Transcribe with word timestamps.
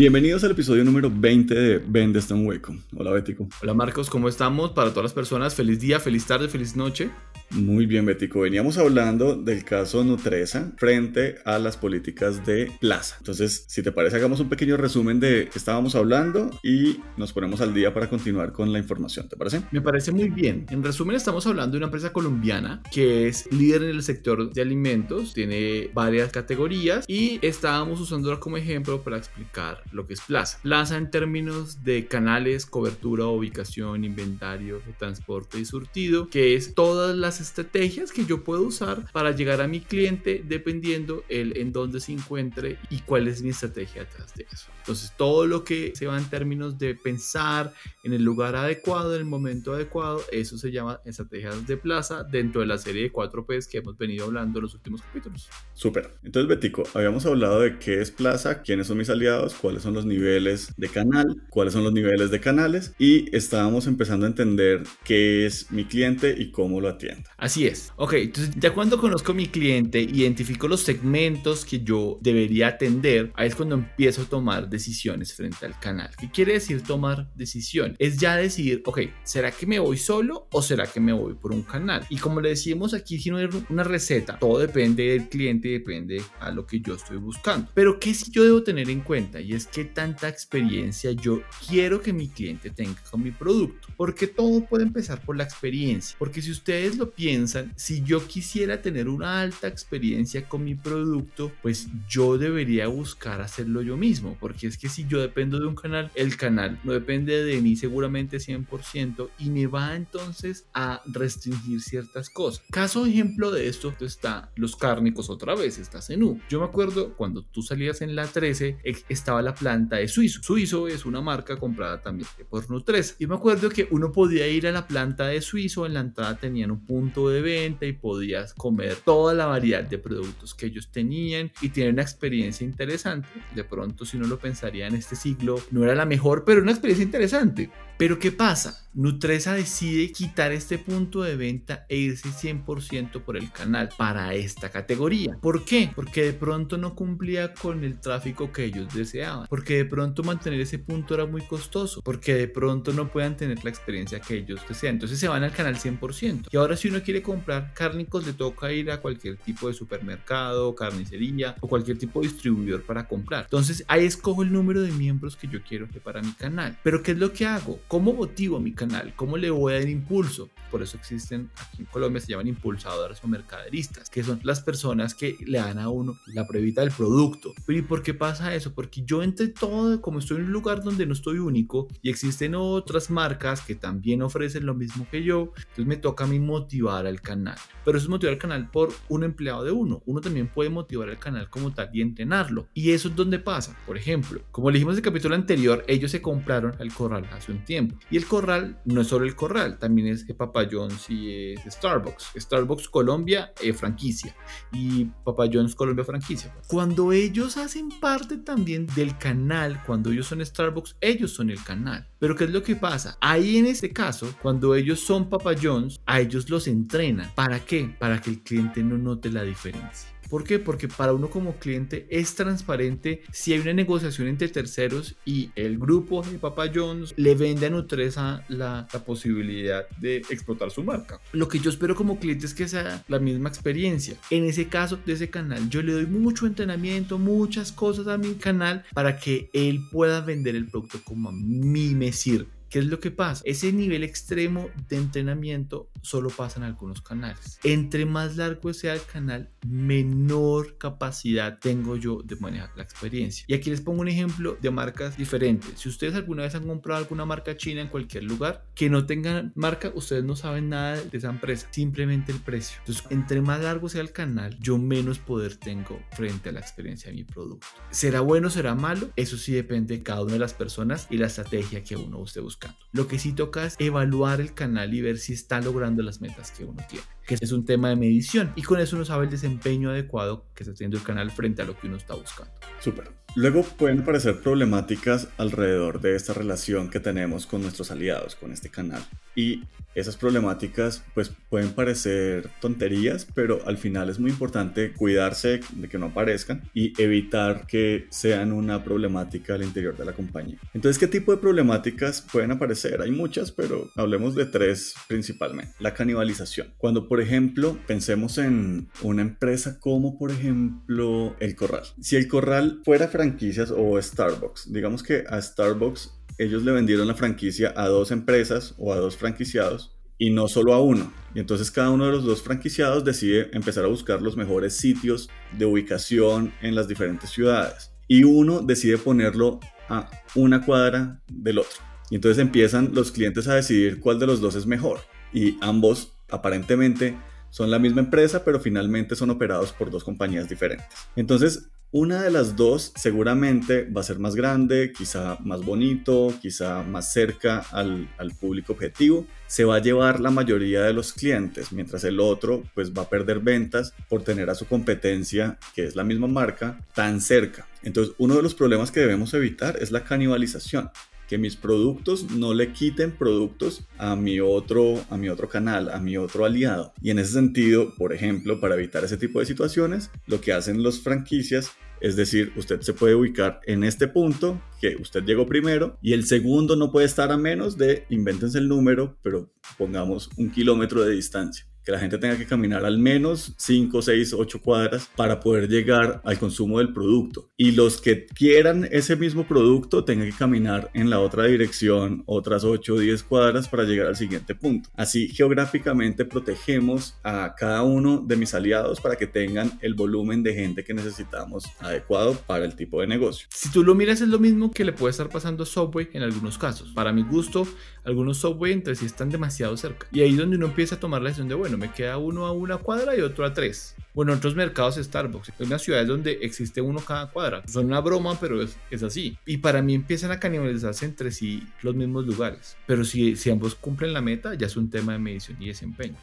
Bienvenidos 0.00 0.42
al 0.44 0.52
episodio 0.52 0.82
número 0.82 1.12
20 1.14 1.54
de 1.54 1.76
Vende 1.76 2.20
un 2.30 2.46
Hueco. 2.46 2.74
Hola, 2.96 3.10
Bético. 3.10 3.46
Hola, 3.60 3.74
Marcos, 3.74 4.08
¿cómo 4.08 4.30
estamos? 4.30 4.70
Para 4.70 4.92
todas 4.92 5.02
las 5.02 5.12
personas, 5.12 5.54
feliz 5.54 5.78
día, 5.78 6.00
feliz 6.00 6.24
tarde, 6.24 6.48
feliz 6.48 6.74
noche. 6.74 7.10
Muy 7.50 7.84
bien, 7.84 8.06
Bético. 8.06 8.40
Veníamos 8.40 8.78
hablando 8.78 9.34
del 9.34 9.64
caso 9.64 10.04
Nutresa 10.04 10.72
frente 10.78 11.38
a 11.44 11.58
las 11.58 11.76
políticas 11.76 12.46
de 12.46 12.72
Plaza. 12.80 13.16
Entonces, 13.18 13.64
si 13.66 13.82
te 13.82 13.92
parece, 13.92 14.16
hagamos 14.16 14.40
un 14.40 14.48
pequeño 14.48 14.76
resumen 14.76 15.20
de 15.20 15.48
qué 15.52 15.58
estábamos 15.58 15.94
hablando 15.96 16.48
y 16.62 17.00
nos 17.16 17.32
ponemos 17.32 17.60
al 17.60 17.74
día 17.74 17.92
para 17.92 18.08
continuar 18.08 18.52
con 18.52 18.72
la 18.72 18.78
información. 18.78 19.28
¿Te 19.28 19.36
parece? 19.36 19.62
Me 19.72 19.82
parece 19.82 20.12
muy 20.12 20.30
bien. 20.30 20.64
En 20.70 20.82
resumen, 20.82 21.16
estamos 21.16 21.46
hablando 21.46 21.72
de 21.72 21.78
una 21.78 21.86
empresa 21.86 22.12
colombiana 22.12 22.82
que 22.90 23.28
es 23.28 23.52
líder 23.52 23.82
en 23.82 23.90
el 23.90 24.02
sector 24.02 24.50
de 24.50 24.62
alimentos, 24.62 25.34
tiene 25.34 25.90
varias 25.92 26.30
categorías 26.30 27.04
y 27.08 27.38
estábamos 27.42 28.00
usándola 28.00 28.38
como 28.38 28.56
ejemplo 28.56 29.02
para 29.02 29.18
explicar 29.18 29.82
lo 29.92 30.06
que 30.06 30.14
es 30.14 30.20
Plaza. 30.20 30.58
Plaza 30.62 30.96
en 30.96 31.10
términos 31.10 31.84
de 31.84 32.06
canales, 32.06 32.66
cobertura, 32.66 33.26
ubicación, 33.26 34.04
inventario, 34.04 34.80
transporte 34.98 35.58
y 35.58 35.64
surtido, 35.64 36.28
que 36.28 36.54
es 36.54 36.74
todas 36.74 37.16
las 37.16 37.40
estrategias 37.40 38.12
que 38.12 38.24
yo 38.24 38.44
puedo 38.44 38.62
usar 38.62 39.10
para 39.12 39.32
llegar 39.32 39.60
a 39.60 39.68
mi 39.68 39.80
cliente 39.80 40.42
dependiendo 40.46 41.24
el 41.28 41.56
en 41.56 41.72
dónde 41.72 42.00
se 42.00 42.12
encuentre 42.12 42.78
y 42.90 43.00
cuál 43.00 43.28
es 43.28 43.42
mi 43.42 43.50
estrategia 43.50 44.02
atrás 44.02 44.34
de 44.34 44.46
eso. 44.50 44.66
Entonces, 44.78 45.12
todo 45.16 45.46
lo 45.46 45.64
que 45.64 45.92
se 45.94 46.06
va 46.06 46.18
en 46.18 46.28
términos 46.28 46.78
de 46.78 46.94
pensar 46.94 47.72
en 48.02 48.12
el 48.12 48.22
lugar 48.22 48.56
adecuado, 48.56 49.14
en 49.14 49.20
el 49.20 49.26
momento 49.26 49.74
adecuado, 49.74 50.22
eso 50.32 50.58
se 50.58 50.72
llama 50.72 51.00
estrategias 51.04 51.66
de 51.66 51.76
plaza 51.76 52.24
dentro 52.24 52.60
de 52.60 52.66
la 52.66 52.78
serie 52.78 53.02
de 53.02 53.12
4 53.12 53.46
P's 53.46 53.66
que 53.66 53.78
hemos 53.78 53.96
venido 53.96 54.24
hablando 54.26 54.58
en 54.58 54.64
los 54.64 54.74
últimos 54.74 55.02
capítulos. 55.02 55.48
Súper. 55.74 56.10
Entonces, 56.22 56.48
Betico, 56.48 56.82
habíamos 56.94 57.26
hablado 57.26 57.60
de 57.60 57.78
qué 57.78 58.00
es 58.00 58.10
plaza, 58.10 58.62
quiénes 58.62 58.86
son 58.86 58.98
mis 58.98 59.10
aliados, 59.10 59.54
cuáles 59.54 59.79
son 59.82 59.94
los 59.94 60.06
niveles 60.06 60.72
de 60.76 60.88
canal, 60.88 61.42
cuáles 61.50 61.74
son 61.74 61.84
los 61.84 61.92
niveles 61.92 62.30
de 62.30 62.40
canales 62.40 62.94
y 62.98 63.34
estábamos 63.36 63.86
empezando 63.86 64.26
a 64.26 64.28
entender 64.28 64.82
qué 65.04 65.46
es 65.46 65.70
mi 65.70 65.84
cliente 65.84 66.34
y 66.38 66.50
cómo 66.50 66.80
lo 66.80 66.88
atiendo. 66.88 67.28
Así 67.36 67.66
es. 67.66 67.92
Ok, 67.96 68.14
entonces 68.14 68.54
ya 68.56 68.72
cuando 68.72 69.00
conozco 69.00 69.32
a 69.32 69.34
mi 69.34 69.46
cliente, 69.46 70.00
identifico 70.00 70.68
los 70.68 70.80
segmentos 70.80 71.64
que 71.64 71.80
yo 71.80 72.18
debería 72.20 72.68
atender, 72.68 73.32
ahí 73.34 73.48
es 73.48 73.54
cuando 73.54 73.74
empiezo 73.74 74.22
a 74.22 74.24
tomar 74.26 74.68
decisiones 74.68 75.34
frente 75.34 75.66
al 75.66 75.78
canal. 75.78 76.10
¿Qué 76.18 76.30
quiere 76.30 76.54
decir 76.54 76.82
tomar 76.82 77.30
decisión? 77.34 77.96
Es 77.98 78.18
ya 78.18 78.36
decidir, 78.36 78.82
ok, 78.84 79.00
¿será 79.24 79.50
que 79.50 79.66
me 79.66 79.78
voy 79.78 79.96
solo 79.96 80.48
o 80.52 80.62
será 80.62 80.86
que 80.86 81.00
me 81.00 81.12
voy 81.12 81.34
por 81.34 81.52
un 81.52 81.62
canal? 81.62 82.04
Y 82.08 82.16
como 82.16 82.40
le 82.40 82.50
decimos 82.50 82.94
aquí, 82.94 83.18
si 83.18 83.30
no 83.30 83.36
hay 83.36 83.48
una 83.68 83.84
receta, 83.84 84.38
todo 84.38 84.58
depende 84.58 85.04
del 85.04 85.28
cliente, 85.28 85.68
depende 85.68 86.22
a 86.40 86.50
lo 86.50 86.66
que 86.66 86.80
yo 86.80 86.94
estoy 86.94 87.18
buscando. 87.18 87.68
Pero 87.74 87.98
¿qué 87.98 88.14
sí 88.14 88.30
yo 88.30 88.44
debo 88.44 88.62
tener 88.62 88.90
en 88.90 89.00
cuenta? 89.00 89.40
Y 89.40 89.52
es 89.52 89.69
que 89.72 89.84
tanta 89.84 90.28
experiencia 90.28 91.12
yo 91.12 91.42
quiero 91.68 92.00
que 92.00 92.12
mi 92.12 92.28
cliente 92.28 92.70
tenga 92.70 93.00
con 93.10 93.22
mi 93.22 93.30
producto. 93.30 93.88
Porque 93.96 94.26
todo 94.26 94.64
puede 94.64 94.84
empezar 94.84 95.22
por 95.22 95.36
la 95.36 95.44
experiencia. 95.44 96.16
Porque 96.18 96.42
si 96.42 96.50
ustedes 96.50 96.96
lo 96.96 97.10
piensan, 97.10 97.72
si 97.76 98.02
yo 98.02 98.26
quisiera 98.26 98.82
tener 98.82 99.08
una 99.08 99.40
alta 99.40 99.68
experiencia 99.68 100.48
con 100.48 100.64
mi 100.64 100.74
producto, 100.74 101.52
pues 101.62 101.88
yo 102.08 102.38
debería 102.38 102.88
buscar 102.88 103.40
hacerlo 103.40 103.82
yo 103.82 103.96
mismo. 103.96 104.36
Porque 104.40 104.66
es 104.66 104.78
que 104.78 104.88
si 104.88 105.06
yo 105.06 105.20
dependo 105.20 105.58
de 105.58 105.66
un 105.66 105.74
canal, 105.74 106.10
el 106.14 106.36
canal 106.36 106.78
no 106.84 106.92
depende 106.92 107.44
de 107.44 107.60
mí 107.60 107.76
seguramente 107.76 108.38
100% 108.38 109.30
y 109.38 109.50
me 109.50 109.66
va 109.66 109.96
entonces 109.96 110.66
a 110.72 111.02
restringir 111.06 111.80
ciertas 111.80 112.30
cosas. 112.30 112.62
Caso 112.70 113.06
ejemplo 113.06 113.50
de 113.50 113.68
esto 113.68 113.94
está 114.00 114.50
los 114.56 114.76
cárnicos 114.76 115.30
otra 115.30 115.54
vez, 115.54 115.78
está 115.78 116.02
Zenú. 116.02 116.40
Yo 116.48 116.60
me 116.60 116.66
acuerdo 116.66 117.14
cuando 117.14 117.42
tú 117.42 117.62
salías 117.62 118.00
en 118.02 118.14
la 118.14 118.26
13 118.26 118.78
estaba 119.08 119.42
la 119.42 119.54
planta 119.60 119.96
de 119.96 120.08
Suizo. 120.08 120.42
Suizo 120.42 120.88
es 120.88 121.04
una 121.04 121.20
marca 121.20 121.56
comprada 121.56 122.00
también 122.00 122.28
por 122.48 122.68
Nutresa. 122.70 123.14
Y 123.18 123.26
me 123.26 123.34
acuerdo 123.34 123.68
que 123.68 123.86
uno 123.90 124.10
podía 124.10 124.48
ir 124.48 124.66
a 124.66 124.72
la 124.72 124.86
planta 124.86 125.26
de 125.26 125.42
Suizo, 125.42 125.84
en 125.84 125.94
la 125.94 126.00
entrada 126.00 126.38
tenían 126.38 126.70
un 126.70 126.84
punto 126.84 127.28
de 127.28 127.42
venta 127.42 127.84
y 127.84 127.92
podías 127.92 128.54
comer 128.54 128.96
toda 129.04 129.34
la 129.34 129.46
variedad 129.46 129.84
de 129.84 129.98
productos 129.98 130.54
que 130.54 130.66
ellos 130.66 130.90
tenían 130.90 131.52
y 131.60 131.68
tienen 131.68 131.94
una 131.94 132.02
experiencia 132.02 132.64
interesante. 132.64 133.28
De 133.54 133.64
pronto 133.64 134.04
si 134.04 134.16
uno 134.16 134.26
lo 134.26 134.38
pensaría 134.38 134.86
en 134.86 134.94
este 134.94 135.14
siglo 135.14 135.60
no 135.70 135.84
era 135.84 135.94
la 135.94 136.06
mejor, 136.06 136.44
pero 136.44 136.62
una 136.62 136.72
experiencia 136.72 137.04
interesante. 137.04 137.70
Pero 137.98 138.18
¿qué 138.18 138.32
pasa? 138.32 138.88
Nutresa 138.92 139.54
decide 139.54 140.10
quitar 140.10 140.50
este 140.50 140.76
punto 140.76 141.22
de 141.22 141.36
venta 141.36 141.86
e 141.88 141.96
irse 141.96 142.28
100% 142.30 143.22
por 143.22 143.36
el 143.36 143.52
canal 143.52 143.88
para 143.96 144.34
esta 144.34 144.70
categoría. 144.70 145.38
¿Por 145.40 145.64
qué? 145.64 145.92
Porque 145.94 146.24
de 146.24 146.32
pronto 146.32 146.76
no 146.76 146.96
cumplía 146.96 147.54
con 147.54 147.84
el 147.84 148.00
tráfico 148.00 148.50
que 148.50 148.64
ellos 148.64 148.92
deseaban. 148.92 149.46
Porque 149.48 149.76
de 149.76 149.84
pronto 149.84 150.24
mantener 150.24 150.60
ese 150.60 150.80
punto 150.80 151.14
era 151.14 151.24
muy 151.24 151.42
costoso. 151.42 152.02
Porque 152.02 152.34
de 152.34 152.48
pronto 152.48 152.92
no 152.92 153.08
puedan 153.08 153.36
tener 153.36 153.62
la 153.62 153.70
experiencia 153.70 154.18
que 154.18 154.38
ellos 154.38 154.60
desean. 154.68 154.94
Entonces 154.94 155.20
se 155.20 155.28
van 155.28 155.44
al 155.44 155.52
canal 155.52 155.76
100%. 155.76 156.48
Y 156.50 156.56
ahora 156.56 156.76
si 156.76 156.88
uno 156.88 157.00
quiere 157.00 157.22
comprar 157.22 157.72
cárnicos 157.74 158.26
le 158.26 158.32
toca 158.32 158.72
ir 158.72 158.90
a 158.90 159.00
cualquier 159.00 159.36
tipo 159.36 159.68
de 159.68 159.74
supermercado, 159.74 160.74
carnicería 160.74 161.54
o 161.60 161.68
cualquier 161.68 161.96
tipo 161.96 162.20
de 162.20 162.26
distribuidor 162.26 162.82
para 162.82 163.06
comprar. 163.06 163.44
Entonces 163.44 163.84
ahí 163.86 164.04
escojo 164.04 164.42
el 164.42 164.52
número 164.52 164.82
de 164.82 164.90
miembros 164.90 165.36
que 165.36 165.46
yo 165.46 165.62
quiero 165.62 165.86
para 166.02 166.22
mi 166.22 166.32
canal. 166.32 166.76
Pero 166.82 167.04
¿qué 167.04 167.12
es 167.12 167.18
lo 167.18 167.32
que 167.32 167.46
hago? 167.46 167.78
¿Cómo 167.86 168.12
motivo 168.12 168.58
mi 168.58 168.72
canal? 168.80 169.12
¿Cómo 169.14 169.36
le 169.36 169.50
voy 169.50 169.74
a 169.74 169.78
dar 169.78 169.88
impulso? 169.88 170.48
Por 170.70 170.82
eso 170.82 170.96
existen 170.96 171.50
aquí 171.56 171.82
en 171.82 171.86
Colombia 171.86 172.20
se 172.20 172.28
llaman 172.28 172.46
impulsadores 172.46 173.22
o 173.24 173.28
mercaderistas, 173.28 174.10
que 174.10 174.22
son 174.22 174.40
las 174.42 174.60
personas 174.60 175.14
que 175.14 175.36
le 175.46 175.58
dan 175.58 175.78
a 175.78 175.88
uno 175.88 176.18
la 176.26 176.46
pruebita 176.46 176.80
del 176.82 176.90
producto. 176.90 177.52
¿y 177.68 177.82
por 177.82 178.02
qué 178.02 178.14
pasa 178.14 178.54
eso? 178.54 178.72
Porque 178.74 179.02
yo 179.04 179.22
entre 179.22 179.48
todo, 179.48 180.00
como 180.00 180.18
estoy 180.18 180.38
en 180.38 180.44
un 180.44 180.52
lugar 180.52 180.82
donde 180.82 181.06
no 181.06 181.12
estoy 181.12 181.38
único 181.38 181.88
y 182.02 182.10
existen 182.10 182.54
otras 182.54 183.10
marcas 183.10 183.60
que 183.62 183.74
también 183.74 184.22
ofrecen 184.22 184.66
lo 184.66 184.74
mismo 184.74 185.06
que 185.10 185.22
yo, 185.22 185.52
entonces 185.56 185.86
me 185.86 185.96
toca 185.96 186.24
a 186.24 186.26
mí 186.26 186.38
motivar 186.38 187.06
al 187.06 187.20
canal. 187.20 187.56
Pero 187.84 187.96
eso 187.96 188.06
es 188.06 188.10
motivar 188.10 188.34
al 188.34 188.38
canal 188.38 188.70
por 188.70 188.92
un 189.08 189.24
empleado 189.24 189.64
de 189.64 189.72
uno. 189.72 190.02
Uno 190.06 190.20
también 190.20 190.48
puede 190.48 190.70
motivar 190.70 191.08
al 191.08 191.18
canal 191.18 191.48
como 191.48 191.72
tal 191.72 191.90
y 191.92 192.02
entrenarlo. 192.02 192.68
Y 192.74 192.90
eso 192.90 193.08
es 193.08 193.16
donde 193.16 193.38
pasa. 193.38 193.76
Por 193.86 193.96
ejemplo, 193.96 194.42
como 194.50 194.70
le 194.70 194.74
dijimos 194.74 194.94
en 194.94 194.98
el 194.98 195.04
capítulo 195.04 195.34
anterior, 195.34 195.84
ellos 195.86 196.10
se 196.10 196.22
compraron 196.22 196.74
el 196.78 196.92
corral 196.92 197.26
hace 197.32 197.52
un 197.52 197.64
tiempo. 197.64 197.96
Y 198.10 198.16
el 198.16 198.26
corral 198.26 198.80
no 198.84 199.00
es 199.00 199.06
solo 199.06 199.24
el 199.24 199.34
corral, 199.34 199.78
también 199.78 200.08
es 200.08 200.24
Papa 200.60 200.68
John's 200.70 201.08
y 201.08 201.52
es 201.52 201.64
Starbucks. 201.74 202.32
Starbucks 202.36 202.88
Colombia, 202.88 203.52
eh, 203.62 203.72
franquicia. 203.72 204.34
Y 204.72 205.06
Papa 205.24 205.44
John's 205.50 205.74
Colombia, 205.74 206.04
franquicia. 206.04 206.54
Cuando 206.66 207.12
ellos 207.12 207.56
hacen 207.56 207.88
parte 208.00 208.36
también 208.36 208.86
del 208.94 209.16
canal, 209.16 209.82
cuando 209.86 210.10
ellos 210.10 210.26
son 210.26 210.44
Starbucks, 210.44 210.96
ellos 211.00 211.32
son 211.32 211.50
el 211.50 211.62
canal. 211.62 212.06
Pero 212.18 212.36
¿qué 212.36 212.44
es 212.44 212.50
lo 212.50 212.62
que 212.62 212.76
pasa? 212.76 213.16
Ahí 213.20 213.56
en 213.56 213.66
este 213.66 213.90
caso, 213.92 214.34
cuando 214.42 214.74
ellos 214.74 215.00
son 215.00 215.28
Papa 215.30 215.52
John's, 215.60 216.00
a 216.04 216.20
ellos 216.20 216.50
los 216.50 216.66
entrenan. 216.66 217.30
¿Para 217.34 217.60
qué? 217.60 217.94
Para 217.98 218.20
que 218.20 218.30
el 218.30 218.42
cliente 218.42 218.82
no 218.82 218.98
note 218.98 219.30
la 219.30 219.42
diferencia. 219.42 220.10
¿Por 220.30 220.44
qué? 220.44 220.60
Porque 220.60 220.86
para 220.86 221.12
uno 221.12 221.28
como 221.28 221.56
cliente 221.56 222.06
es 222.08 222.36
transparente 222.36 223.22
si 223.32 223.52
hay 223.52 223.58
una 223.58 223.72
negociación 223.72 224.28
entre 224.28 224.48
terceros 224.48 225.16
y 225.24 225.50
el 225.56 225.76
grupo 225.76 226.22
de 226.22 226.38
Papa 226.38 226.70
John's 226.72 227.12
le 227.16 227.34
vende 227.34 227.66
a 227.66 227.70
Nutresa 227.70 228.44
la, 228.48 228.86
la 228.92 229.04
posibilidad 229.04 229.88
de 229.98 230.18
explotar 230.30 230.70
su 230.70 230.84
marca. 230.84 231.20
Lo 231.32 231.48
que 231.48 231.58
yo 231.58 231.68
espero 231.68 231.96
como 231.96 232.20
cliente 232.20 232.46
es 232.46 232.54
que 232.54 232.68
sea 232.68 233.04
la 233.08 233.18
misma 233.18 233.48
experiencia. 233.48 234.16
En 234.30 234.44
ese 234.44 234.68
caso 234.68 235.00
de 235.04 235.14
ese 235.14 235.30
canal 235.30 235.68
yo 235.68 235.82
le 235.82 235.92
doy 235.92 236.06
mucho 236.06 236.46
entrenamiento, 236.46 237.18
muchas 237.18 237.72
cosas 237.72 238.06
a 238.06 238.16
mi 238.16 238.34
canal 238.34 238.84
para 238.94 239.18
que 239.18 239.50
él 239.52 239.80
pueda 239.90 240.20
vender 240.20 240.54
el 240.54 240.68
producto 240.68 241.00
como 241.02 241.30
a 241.30 241.32
mí 241.32 241.94
me 241.96 242.12
sirve. 242.12 242.60
¿Qué 242.70 242.78
es 242.78 242.86
lo 242.86 243.00
que 243.00 243.10
pasa? 243.10 243.42
Ese 243.46 243.72
nivel 243.72 244.04
extremo 244.04 244.70
de 244.88 244.96
entrenamiento 244.96 245.90
solo 246.02 246.30
pasa 246.30 246.60
en 246.60 246.62
algunos 246.62 247.02
canales. 247.02 247.58
Entre 247.64 248.06
más 248.06 248.36
largo 248.36 248.72
sea 248.72 248.94
el 248.94 249.02
canal, 249.02 249.50
menor 249.66 250.78
capacidad 250.78 251.58
tengo 251.58 251.96
yo 251.96 252.22
de 252.24 252.36
manejar 252.36 252.70
la 252.76 252.82
experiencia. 252.82 253.44
Y 253.48 253.54
aquí 253.54 253.70
les 253.70 253.80
pongo 253.80 254.00
un 254.00 254.08
ejemplo 254.08 254.56
de 254.60 254.70
marcas 254.70 255.16
diferentes. 255.16 255.78
Si 255.78 255.88
ustedes 255.88 256.14
alguna 256.14 256.42
vez 256.42 256.54
han 256.54 256.66
comprado 256.66 256.98
alguna 256.98 257.24
marca 257.24 257.56
china 257.56 257.82
en 257.82 257.88
cualquier 257.88 258.24
lugar, 258.24 258.64
que 258.74 258.88
no 258.88 259.06
tengan 259.06 259.52
marca, 259.54 259.92
ustedes 259.94 260.24
no 260.24 260.36
saben 260.36 260.70
nada 260.70 261.00
de 261.00 261.18
esa 261.18 261.30
empresa, 261.30 261.68
simplemente 261.70 262.32
el 262.32 262.38
precio. 262.38 262.78
Entonces, 262.80 263.04
entre 263.10 263.40
más 263.40 263.62
largo 263.62 263.88
sea 263.88 264.00
el 264.00 264.12
canal, 264.12 264.56
yo 264.60 264.78
menos 264.78 265.18
poder 265.18 265.56
tengo 265.56 266.00
frente 266.12 266.48
a 266.48 266.52
la 266.52 266.60
experiencia 266.60 267.10
de 267.10 267.16
mi 267.16 267.24
producto. 267.24 267.66
¿Será 267.90 268.20
bueno 268.20 268.50
será 268.50 268.74
malo? 268.74 269.10
Eso 269.16 269.36
sí 269.36 269.52
depende 269.52 269.98
de 269.98 270.02
cada 270.02 270.22
una 270.22 270.34
de 270.34 270.38
las 270.38 270.54
personas 270.54 271.06
y 271.10 271.18
la 271.18 271.26
estrategia 271.26 271.84
que 271.84 271.96
uno 271.96 272.22
esté 272.24 272.40
buscando. 272.40 272.78
Lo 272.92 273.06
que 273.06 273.18
sí 273.18 273.32
toca 273.32 273.66
es 273.66 273.76
evaluar 273.78 274.40
el 274.40 274.54
canal 274.54 274.94
y 274.94 275.00
ver 275.00 275.18
si 275.18 275.32
está 275.32 275.60
logrando 275.60 276.02
las 276.02 276.20
metas 276.20 276.50
que 276.50 276.64
uno 276.64 276.82
tiene, 276.88 277.04
que 277.26 277.34
es 277.34 277.52
un 277.52 277.64
tema 277.64 277.88
de 277.90 277.96
medición 277.96 278.52
y 278.56 278.62
con 278.62 278.80
eso 278.80 278.96
uno 278.96 279.04
sabe 279.04 279.24
el 279.24 279.30
desempeño 279.30 279.49
adecuado 279.90 280.46
que 280.54 280.64
está 280.64 280.74
teniendo 280.74 280.96
el 280.96 281.02
canal 281.02 281.30
frente 281.30 281.62
a 281.62 281.64
lo 281.64 281.78
que 281.78 281.86
uno 281.86 281.96
está 281.96 282.14
buscando. 282.14 282.52
Súper. 282.80 283.19
Luego 283.36 283.62
pueden 283.62 284.00
aparecer 284.00 284.40
problemáticas 284.40 285.28
alrededor 285.38 286.00
de 286.00 286.16
esta 286.16 286.32
relación 286.32 286.90
que 286.90 286.98
tenemos 286.98 287.46
con 287.46 287.62
nuestros 287.62 287.92
aliados, 287.92 288.34
con 288.34 288.52
este 288.52 288.70
canal. 288.70 289.02
Y 289.36 289.62
esas 289.94 290.16
problemáticas 290.16 291.04
pues 291.14 291.32
pueden 291.48 291.70
parecer 291.70 292.48
tonterías, 292.60 293.26
pero 293.34 293.60
al 293.66 293.76
final 293.76 294.08
es 294.08 294.18
muy 294.18 294.30
importante 294.30 294.92
cuidarse 294.92 295.60
de 295.72 295.88
que 295.88 295.98
no 295.98 296.06
aparezcan 296.06 296.62
y 296.74 297.00
evitar 297.00 297.66
que 297.66 298.06
sean 298.10 298.52
una 298.52 298.84
problemática 298.84 299.54
al 299.54 299.62
interior 299.62 299.96
de 299.96 300.04
la 300.04 300.12
compañía. 300.12 300.58
Entonces, 300.74 300.98
¿qué 300.98 301.06
tipo 301.06 301.32
de 301.32 301.38
problemáticas 301.38 302.22
pueden 302.32 302.52
aparecer? 302.52 303.00
Hay 303.00 303.10
muchas, 303.10 303.52
pero 303.52 303.90
hablemos 303.96 304.34
de 304.34 304.46
tres 304.46 304.94
principalmente. 305.08 305.74
La 305.78 305.94
canibalización. 305.94 306.72
Cuando, 306.78 307.08
por 307.08 307.20
ejemplo, 307.20 307.78
pensemos 307.86 308.38
en 308.38 308.88
una 309.02 309.22
empresa 309.22 309.78
como, 309.80 310.18
por 310.18 310.30
ejemplo, 310.30 311.36
el 311.40 311.56
Corral. 311.56 311.82
Si 312.00 312.16
el 312.16 312.28
Corral 312.28 312.80
fuera 312.84 313.10
franquicias 313.20 313.70
o 313.70 314.00
Starbucks, 314.00 314.72
digamos 314.72 315.02
que 315.02 315.24
a 315.28 315.40
Starbucks 315.42 316.10
ellos 316.38 316.62
le 316.62 316.72
vendieron 316.72 317.06
la 317.06 317.14
franquicia 317.14 317.74
a 317.76 317.86
dos 317.86 318.10
empresas 318.10 318.74
o 318.78 318.94
a 318.94 318.96
dos 318.96 319.14
franquiciados 319.14 319.94
y 320.16 320.30
no 320.30 320.48
solo 320.48 320.72
a 320.72 320.80
uno. 320.80 321.12
Y 321.34 321.40
entonces 321.40 321.70
cada 321.70 321.90
uno 321.90 322.06
de 322.06 322.12
los 322.12 322.24
dos 322.24 322.40
franquiciados 322.40 323.04
decide 323.04 323.50
empezar 323.52 323.84
a 323.84 323.88
buscar 323.88 324.22
los 324.22 324.38
mejores 324.38 324.74
sitios 324.74 325.28
de 325.58 325.66
ubicación 325.66 326.54
en 326.62 326.74
las 326.74 326.88
diferentes 326.88 327.28
ciudades. 327.28 327.92
Y 328.08 328.24
uno 328.24 328.60
decide 328.62 328.96
ponerlo 328.96 329.60
a 329.90 330.10
una 330.34 330.64
cuadra 330.64 331.20
del 331.28 331.58
otro. 331.58 331.78
Y 332.08 332.14
entonces 332.14 332.40
empiezan 332.40 332.94
los 332.94 333.12
clientes 333.12 333.46
a 333.46 333.54
decidir 333.56 334.00
cuál 334.00 334.18
de 334.18 334.26
los 334.26 334.40
dos 334.40 334.54
es 334.54 334.64
mejor. 334.64 335.00
Y 335.34 335.58
ambos 335.60 336.14
aparentemente 336.30 337.18
son 337.50 337.70
la 337.70 337.78
misma 337.78 338.00
empresa, 338.00 338.44
pero 338.46 338.60
finalmente 338.60 339.14
son 339.14 339.28
operados 339.28 339.72
por 339.72 339.90
dos 339.90 340.04
compañías 340.04 340.48
diferentes. 340.48 340.88
Entonces, 341.16 341.68
una 341.92 342.22
de 342.22 342.30
las 342.30 342.54
dos 342.54 342.92
seguramente 342.94 343.82
va 343.84 344.00
a 344.00 344.04
ser 344.04 344.20
más 344.20 344.36
grande, 344.36 344.92
quizá 344.96 345.36
más 345.40 345.64
bonito, 345.64 346.32
quizá 346.40 346.84
más 346.84 347.12
cerca 347.12 347.64
al, 347.72 348.08
público 348.38 348.72
objetivo. 348.74 349.26
Se 349.48 349.64
va 349.64 349.76
a 349.76 349.82
llevar 349.82 350.20
la 350.20 350.30
mayoría 350.30 350.82
de 350.82 350.92
los 350.92 351.12
clientes, 351.12 351.72
mientras 351.72 352.04
el 352.04 352.20
otro 352.20 352.62
pues 352.74 352.92
va 352.92 353.02
a 353.02 353.08
perder 353.08 353.40
ventas 353.40 353.92
por 354.08 354.22
tener 354.22 354.50
a 354.50 354.54
su 354.54 354.66
competencia, 354.66 355.58
que 355.74 355.84
es 355.84 355.96
la 355.96 356.04
misma 356.04 356.28
marca, 356.28 356.78
tan 356.94 357.20
cerca. 357.20 357.66
Entonces 357.82 358.14
uno 358.18 358.36
de 358.36 358.42
los 358.42 358.54
problemas 358.54 358.92
que 358.92 359.00
debemos 359.00 359.34
evitar 359.34 359.76
es 359.80 359.90
la 359.90 360.04
canibalización 360.04 360.90
que 361.30 361.38
mis 361.38 361.54
productos 361.54 362.32
no 362.32 362.54
le 362.54 362.72
quiten 362.72 363.12
productos 363.12 363.84
a 363.98 364.16
mi 364.16 364.40
otro 364.40 365.00
a 365.10 365.16
mi 365.16 365.28
otro 365.28 365.48
canal, 365.48 365.88
a 365.88 366.00
mi 366.00 366.16
otro 366.16 366.44
aliado. 366.44 366.92
Y 367.00 367.10
en 367.10 367.20
ese 367.20 367.34
sentido, 367.34 367.94
por 367.96 368.12
ejemplo, 368.12 368.58
para 368.58 368.74
evitar 368.74 369.04
ese 369.04 369.16
tipo 369.16 369.38
de 369.38 369.46
situaciones, 369.46 370.10
lo 370.26 370.40
que 370.40 370.52
hacen 370.52 370.82
los 370.82 371.00
franquicias 371.00 371.70
es 372.00 372.16
decir, 372.16 372.52
usted 372.56 372.80
se 372.80 372.94
puede 372.94 373.14
ubicar 373.14 373.60
en 373.66 373.84
este 373.84 374.08
punto, 374.08 374.60
que 374.80 374.96
usted 374.96 375.22
llegó 375.22 375.46
primero, 375.46 375.98
y 376.00 376.14
el 376.14 376.24
segundo 376.24 376.74
no 376.74 376.90
puede 376.90 377.04
estar 377.04 377.30
a 377.30 377.36
menos 377.36 377.76
de, 377.76 378.06
invéntense 378.08 378.58
el 378.58 378.68
número, 378.68 379.18
pero 379.22 379.52
pongamos 379.76 380.30
un 380.38 380.50
kilómetro 380.50 381.04
de 381.04 381.12
distancia 381.12 381.66
que 381.90 381.94
la 381.94 382.00
gente 382.00 382.18
tenga 382.18 382.38
que 382.38 382.46
caminar 382.46 382.84
al 382.84 382.98
menos 382.98 383.52
5, 383.56 384.00
6, 384.00 384.34
8 384.34 384.62
cuadras 384.62 385.10
para 385.16 385.40
poder 385.40 385.68
llegar 385.68 386.20
al 386.24 386.38
consumo 386.38 386.78
del 386.78 386.92
producto. 386.92 387.50
Y 387.56 387.72
los 387.72 388.00
que 388.00 388.26
quieran 388.26 388.88
ese 388.92 389.16
mismo 389.16 389.44
producto 389.44 390.04
tengan 390.04 390.30
que 390.30 390.36
caminar 390.36 390.90
en 390.94 391.10
la 391.10 391.18
otra 391.18 391.46
dirección 391.46 392.22
otras 392.26 392.62
8 392.62 392.94
o 392.94 392.98
10 392.98 393.24
cuadras 393.24 393.66
para 393.66 393.82
llegar 393.82 394.06
al 394.06 394.14
siguiente 394.14 394.54
punto. 394.54 394.88
Así 394.94 395.28
geográficamente 395.28 396.24
protegemos 396.24 397.16
a 397.24 397.56
cada 397.56 397.82
uno 397.82 398.22
de 398.24 398.36
mis 398.36 398.54
aliados 398.54 399.00
para 399.00 399.16
que 399.16 399.26
tengan 399.26 399.76
el 399.82 399.94
volumen 399.94 400.44
de 400.44 400.54
gente 400.54 400.84
que 400.84 400.94
necesitamos 400.94 401.64
adecuado 401.80 402.34
para 402.46 402.64
el 402.64 402.76
tipo 402.76 403.00
de 403.00 403.08
negocio. 403.08 403.48
Si 403.50 403.68
tú 403.72 403.82
lo 403.82 403.96
miras 403.96 404.20
es 404.20 404.28
lo 404.28 404.38
mismo 404.38 404.70
que 404.70 404.84
le 404.84 404.92
puede 404.92 405.10
estar 405.10 405.28
pasando 405.28 405.64
a 405.64 405.66
Subway 405.66 406.08
en 406.12 406.22
algunos 406.22 406.56
casos. 406.56 406.92
Para 406.94 407.12
mi 407.12 407.24
gusto, 407.24 407.66
algunos 408.04 408.38
Subway 408.38 408.72
entre 408.72 408.94
sí 408.94 409.06
están 409.06 409.28
demasiado 409.28 409.76
cerca. 409.76 410.06
Y 410.12 410.20
ahí 410.20 410.30
es 410.30 410.36
donde 410.36 410.56
uno 410.56 410.66
empieza 410.66 410.94
a 410.94 411.00
tomar 411.00 411.20
la 411.20 411.30
decisión 411.30 411.48
de, 411.48 411.56
bueno, 411.56 411.79
me 411.80 411.90
queda 411.90 412.18
uno 412.18 412.46
a 412.46 412.52
una 412.52 412.76
cuadra 412.76 413.16
y 413.16 413.22
otro 413.22 413.44
a 413.44 413.54
tres. 413.54 413.96
Bueno, 414.12 414.32
en 414.32 414.38
otros 414.38 414.56
mercados 414.56 414.96
Starbucks, 414.96 415.52
en 415.60 415.68
unas 415.68 415.82
ciudades 415.82 416.08
donde 416.08 416.32
existe 416.42 416.80
uno 416.80 416.98
cada 417.00 417.30
cuadra. 417.30 417.62
Son 417.68 417.86
una 417.86 418.00
broma, 418.00 418.38
pero 418.40 418.60
es, 418.60 418.76
es, 418.90 419.04
así. 419.04 419.38
Y 419.46 419.58
para 419.58 419.82
mí 419.82 419.94
empiezan 419.94 420.32
a 420.32 420.40
canibalizarse 420.40 421.06
entre 421.06 421.30
sí 421.30 421.62
los 421.82 421.94
mismos 421.94 422.26
lugares. 422.26 422.76
Pero 422.86 423.04
si, 423.04 423.36
si 423.36 423.50
ambos 423.50 423.76
cumplen 423.76 424.12
la 424.12 424.20
meta, 424.20 424.54
ya 424.54 424.66
es 424.66 424.76
un 424.76 424.90
tema 424.90 425.12
de 425.12 425.20
medición 425.20 425.56
y 425.60 425.68
desempeño. 425.68 426.16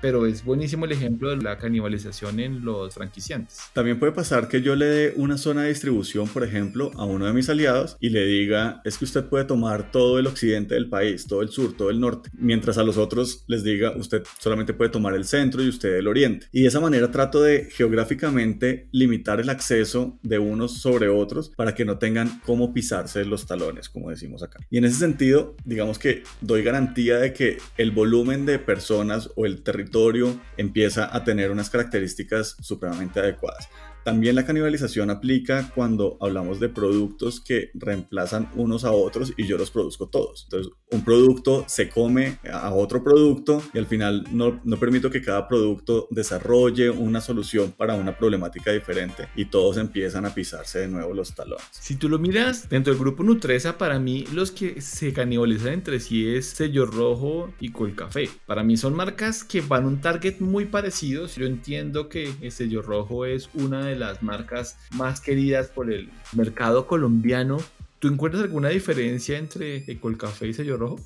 Pero 0.00 0.26
es 0.26 0.44
buenísimo 0.44 0.84
el 0.84 0.92
ejemplo 0.92 1.30
de 1.30 1.36
la 1.36 1.58
canibalización 1.58 2.40
en 2.40 2.64
los 2.64 2.94
franquiciantes. 2.94 3.70
También 3.72 4.00
puede 4.00 4.12
pasar 4.12 4.48
que 4.48 4.60
yo 4.60 4.74
le 4.74 4.86
dé 4.86 5.12
una 5.16 5.38
zona 5.38 5.62
de 5.62 5.68
distribución, 5.68 6.26
por 6.26 6.42
ejemplo, 6.42 6.90
a 6.96 7.04
uno 7.04 7.24
de 7.24 7.32
mis 7.32 7.48
aliados 7.48 7.96
y 8.00 8.10
le 8.10 8.26
diga, 8.26 8.82
es 8.84 8.98
que 8.98 9.04
usted 9.04 9.24
puede 9.24 9.44
tomar 9.44 9.92
todo 9.92 10.18
el 10.18 10.26
occidente 10.26 10.74
del 10.74 10.88
país, 10.88 11.26
todo 11.28 11.42
el 11.42 11.50
sur, 11.50 11.76
todo 11.76 11.90
el 11.90 12.00
norte, 12.00 12.30
mientras 12.32 12.78
a 12.78 12.82
los 12.82 12.96
otros 12.96 13.44
les 13.46 13.62
diga, 13.62 13.96
usted 13.96 14.24
solamente 14.40 14.74
puede 14.74 14.87
tomar 14.90 15.14
el 15.14 15.24
centro 15.24 15.62
y 15.62 15.68
usted 15.68 15.96
el 15.96 16.08
oriente. 16.08 16.46
Y 16.52 16.62
de 16.62 16.68
esa 16.68 16.80
manera 16.80 17.10
trato 17.10 17.42
de 17.42 17.68
geográficamente 17.70 18.88
limitar 18.92 19.40
el 19.40 19.50
acceso 19.50 20.18
de 20.22 20.38
unos 20.38 20.78
sobre 20.80 21.08
otros 21.08 21.50
para 21.56 21.74
que 21.74 21.84
no 21.84 21.98
tengan 21.98 22.40
cómo 22.44 22.72
pisarse 22.72 23.24
los 23.24 23.46
talones, 23.46 23.88
como 23.88 24.10
decimos 24.10 24.42
acá. 24.42 24.58
Y 24.70 24.78
en 24.78 24.84
ese 24.84 24.98
sentido, 24.98 25.56
digamos 25.64 25.98
que 25.98 26.22
doy 26.40 26.62
garantía 26.62 27.18
de 27.18 27.32
que 27.32 27.58
el 27.76 27.90
volumen 27.90 28.46
de 28.46 28.58
personas 28.58 29.30
o 29.36 29.46
el 29.46 29.62
territorio 29.62 30.40
empieza 30.56 31.14
a 31.14 31.24
tener 31.24 31.50
unas 31.50 31.70
características 31.70 32.56
supremamente 32.60 33.20
adecuadas. 33.20 33.68
También 34.08 34.36
la 34.36 34.46
canibalización 34.46 35.10
aplica 35.10 35.70
cuando 35.74 36.16
hablamos 36.22 36.60
de 36.60 36.70
productos 36.70 37.42
que 37.42 37.70
reemplazan 37.74 38.48
unos 38.54 38.86
a 38.86 38.92
otros 38.92 39.34
y 39.36 39.46
yo 39.46 39.58
los 39.58 39.70
produzco 39.70 40.08
todos. 40.08 40.44
Entonces, 40.44 40.72
un 40.90 41.04
producto 41.04 41.66
se 41.68 41.90
come 41.90 42.38
a 42.50 42.72
otro 42.72 43.04
producto 43.04 43.62
y 43.74 43.78
al 43.78 43.86
final 43.86 44.24
no, 44.32 44.62
no 44.64 44.78
permito 44.78 45.10
que 45.10 45.20
cada 45.20 45.46
producto 45.46 46.08
desarrolle 46.10 46.88
una 46.88 47.20
solución 47.20 47.72
para 47.72 47.96
una 47.96 48.16
problemática 48.16 48.72
diferente 48.72 49.28
y 49.36 49.44
todos 49.44 49.76
empiezan 49.76 50.24
a 50.24 50.32
pisarse 50.32 50.78
de 50.78 50.88
nuevo 50.88 51.12
los 51.12 51.34
talones. 51.34 51.66
Si 51.72 51.96
tú 51.96 52.08
lo 52.08 52.18
miras 52.18 52.70
dentro 52.70 52.94
del 52.94 53.00
grupo 53.02 53.22
Nutresa, 53.22 53.76
para 53.76 53.98
mí 53.98 54.24
los 54.32 54.50
que 54.50 54.80
se 54.80 55.12
canibalizan 55.12 55.74
entre 55.74 56.00
sí 56.00 56.26
es 56.26 56.46
Sello 56.46 56.86
Rojo 56.86 57.52
y 57.60 57.72
Colcafé. 57.72 58.30
Para 58.46 58.64
mí 58.64 58.78
son 58.78 58.94
marcas 58.94 59.44
que 59.44 59.60
van 59.60 59.84
a 59.84 59.88
un 59.88 60.00
target 60.00 60.40
muy 60.40 60.64
parecido. 60.64 61.26
Yo 61.26 61.44
entiendo 61.44 62.08
que 62.08 62.32
Sello 62.50 62.80
Rojo 62.80 63.26
es 63.26 63.50
una 63.52 63.84
de 63.84 63.97
las 63.98 64.22
marcas 64.22 64.78
más 64.94 65.20
queridas 65.20 65.68
por 65.68 65.92
el 65.92 66.10
mercado 66.32 66.86
colombiano. 66.86 67.58
¿Tú 67.98 68.08
encuentras 68.08 68.44
alguna 68.44 68.68
diferencia 68.68 69.38
entre 69.38 69.84
Café 70.16 70.48
y 70.48 70.54
Sello 70.54 70.76
Rojo? 70.76 71.00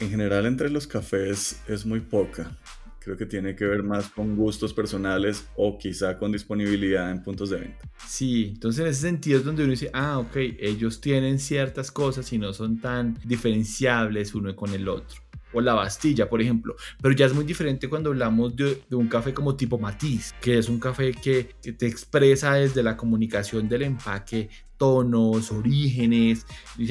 En 0.00 0.10
general 0.10 0.46
entre 0.46 0.70
los 0.70 0.86
cafés 0.86 1.62
es 1.68 1.86
muy 1.86 2.00
poca. 2.00 2.58
Creo 2.98 3.16
que 3.16 3.26
tiene 3.26 3.54
que 3.54 3.66
ver 3.66 3.82
más 3.82 4.08
con 4.08 4.34
gustos 4.34 4.72
personales 4.72 5.46
o 5.56 5.78
quizá 5.78 6.18
con 6.18 6.32
disponibilidad 6.32 7.10
en 7.10 7.22
puntos 7.22 7.50
de 7.50 7.60
venta. 7.60 7.88
Sí, 8.08 8.52
entonces 8.54 8.80
en 8.80 8.90
ese 8.90 9.00
sentido 9.02 9.38
es 9.38 9.44
donde 9.44 9.62
uno 9.62 9.72
dice, 9.72 9.90
ah, 9.92 10.18
ok, 10.18 10.36
ellos 10.58 11.00
tienen 11.00 11.38
ciertas 11.38 11.92
cosas 11.92 12.32
y 12.32 12.38
no 12.38 12.52
son 12.54 12.80
tan 12.80 13.18
diferenciables 13.24 14.34
uno 14.34 14.56
con 14.56 14.72
el 14.72 14.88
otro 14.88 15.23
o 15.54 15.60
la 15.60 15.74
Bastilla, 15.74 16.28
por 16.28 16.42
ejemplo. 16.42 16.76
Pero 17.00 17.14
ya 17.14 17.26
es 17.26 17.34
muy 17.34 17.44
diferente 17.44 17.88
cuando 17.88 18.10
hablamos 18.10 18.54
de, 18.56 18.82
un 18.90 19.08
café 19.08 19.32
como 19.32 19.56
tipo 19.56 19.78
Matiz, 19.78 20.34
que 20.40 20.58
es 20.58 20.68
un 20.68 20.78
café 20.78 21.12
que, 21.12 21.54
te 21.62 21.86
expresa 21.86 22.54
desde 22.54 22.82
la 22.82 22.96
comunicación 22.96 23.68
del 23.68 23.82
empaque 23.82 24.48
tonos, 24.76 25.52
orígenes, 25.52 26.46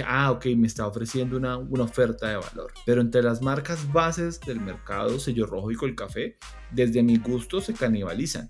ah, 0.06 0.32
ok, 0.32 0.46
me 0.56 0.68
está 0.68 0.88
ofreciendo 0.88 1.36
una, 1.36 1.58
una 1.58 1.84
oferta 1.84 2.30
de 2.30 2.38
valor. 2.38 2.72
Pero 2.86 3.02
entre 3.02 3.22
las 3.22 3.42
marcas 3.42 3.92
bases 3.92 4.40
del 4.40 4.62
mercado, 4.62 5.20
sello 5.20 5.46
rojo 5.46 5.72
y 5.72 5.96
café, 5.96 6.38
desde 6.72 7.04
mi 7.04 7.18
gusto 7.18 7.60
se 7.60 7.74
canibalizan 7.74 8.50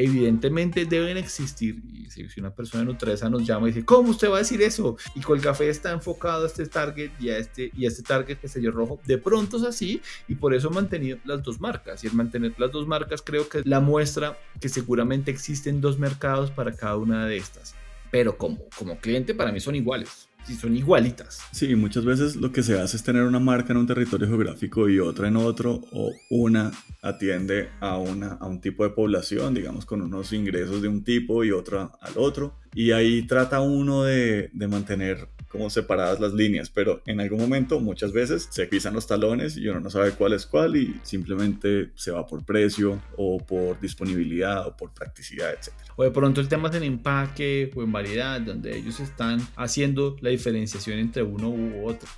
evidentemente 0.00 0.86
deben 0.86 1.16
existir. 1.16 1.82
Y 1.92 2.10
si, 2.10 2.26
una 2.40 2.50
persona 2.50 2.84
nutresa 2.84 3.28
nos 3.28 3.46
llama 3.46 3.68
y 3.68 3.72
dice, 3.72 3.84
¿cómo 3.84 4.10
usted 4.10 4.30
va 4.30 4.36
a 4.36 4.38
decir 4.38 4.62
eso? 4.62 4.96
Y 5.14 5.20
con 5.20 5.36
el 5.36 5.44
café 5.44 5.68
está 5.68 5.92
enfocado 5.92 6.44
a 6.44 6.46
este 6.46 6.66
target 6.66 7.10
y 7.20 7.28
a 7.28 7.36
este, 7.36 7.70
y 7.76 7.84
a 7.84 7.88
este 7.88 8.02
target 8.02 8.38
que 8.38 8.48
sello 8.48 8.72
rojo. 8.72 8.98
De 9.04 9.18
pronto 9.18 9.58
es 9.58 9.64
así 9.64 10.00
y 10.26 10.36
por 10.36 10.54
eso 10.54 10.68
he 10.68 10.74
mantenido 10.74 11.18
las 11.24 11.42
dos 11.42 11.60
marcas. 11.60 12.02
Y 12.02 12.06
el 12.06 12.14
mantener 12.14 12.54
las 12.56 12.72
dos 12.72 12.86
marcas 12.86 13.20
creo 13.20 13.48
que 13.48 13.62
la 13.64 13.80
muestra 13.80 14.38
que 14.58 14.68
seguramente 14.68 15.30
existen 15.30 15.80
dos 15.80 15.98
mercados 15.98 16.50
para 16.50 16.72
cada 16.72 16.96
una 16.96 17.26
de 17.26 17.36
estas. 17.36 17.74
Pero 18.10 18.38
como, 18.38 18.58
como 18.76 18.98
cliente 18.98 19.34
para 19.34 19.52
mí 19.52 19.60
son 19.60 19.74
iguales 19.74 20.29
si 20.44 20.54
son 20.54 20.76
igualitas. 20.76 21.40
Sí, 21.52 21.74
muchas 21.74 22.04
veces 22.04 22.36
lo 22.36 22.52
que 22.52 22.62
se 22.62 22.78
hace 22.78 22.96
es 22.96 23.02
tener 23.02 23.22
una 23.22 23.40
marca 23.40 23.72
en 23.72 23.78
un 23.78 23.86
territorio 23.86 24.28
geográfico 24.28 24.88
y 24.88 24.98
otra 24.98 25.28
en 25.28 25.36
otro, 25.36 25.80
o 25.92 26.12
una 26.30 26.72
atiende 27.02 27.70
a, 27.80 27.98
una, 27.98 28.32
a 28.34 28.46
un 28.46 28.60
tipo 28.60 28.84
de 28.84 28.90
población, 28.90 29.54
digamos, 29.54 29.86
con 29.86 30.02
unos 30.02 30.32
ingresos 30.32 30.82
de 30.82 30.88
un 30.88 31.04
tipo 31.04 31.44
y 31.44 31.50
otra 31.50 31.90
al 32.00 32.12
otro. 32.16 32.59
Y 32.74 32.92
ahí 32.92 33.22
trata 33.22 33.60
uno 33.60 34.04
de, 34.04 34.50
de 34.52 34.68
mantener 34.68 35.28
como 35.50 35.68
separadas 35.68 36.20
las 36.20 36.32
líneas, 36.32 36.70
pero 36.70 37.02
en 37.06 37.20
algún 37.20 37.40
momento 37.40 37.80
muchas 37.80 38.12
veces 38.12 38.46
se 38.50 38.68
pisan 38.68 38.94
los 38.94 39.08
talones 39.08 39.56
y 39.56 39.66
uno 39.66 39.80
no 39.80 39.90
sabe 39.90 40.12
cuál 40.12 40.32
es 40.32 40.46
cuál 40.46 40.76
y 40.76 41.00
simplemente 41.02 41.90
se 41.96 42.12
va 42.12 42.24
por 42.24 42.44
precio 42.44 43.02
o 43.16 43.38
por 43.38 43.80
disponibilidad 43.80 44.68
o 44.68 44.76
por 44.76 44.94
practicidad, 44.94 45.52
etc. 45.52 45.72
O 45.96 46.04
de 46.04 46.12
pronto 46.12 46.40
el 46.40 46.46
tema 46.46 46.68
es 46.68 46.76
en 46.76 46.84
empaque 46.84 47.72
o 47.74 47.82
en 47.82 47.90
variedad, 47.90 48.40
donde 48.40 48.78
ellos 48.78 49.00
están 49.00 49.40
haciendo 49.56 50.16
la 50.20 50.30
diferenciación 50.30 51.00
entre 51.00 51.24
uno 51.24 51.50
u 51.50 51.84
otro. 51.84 52.08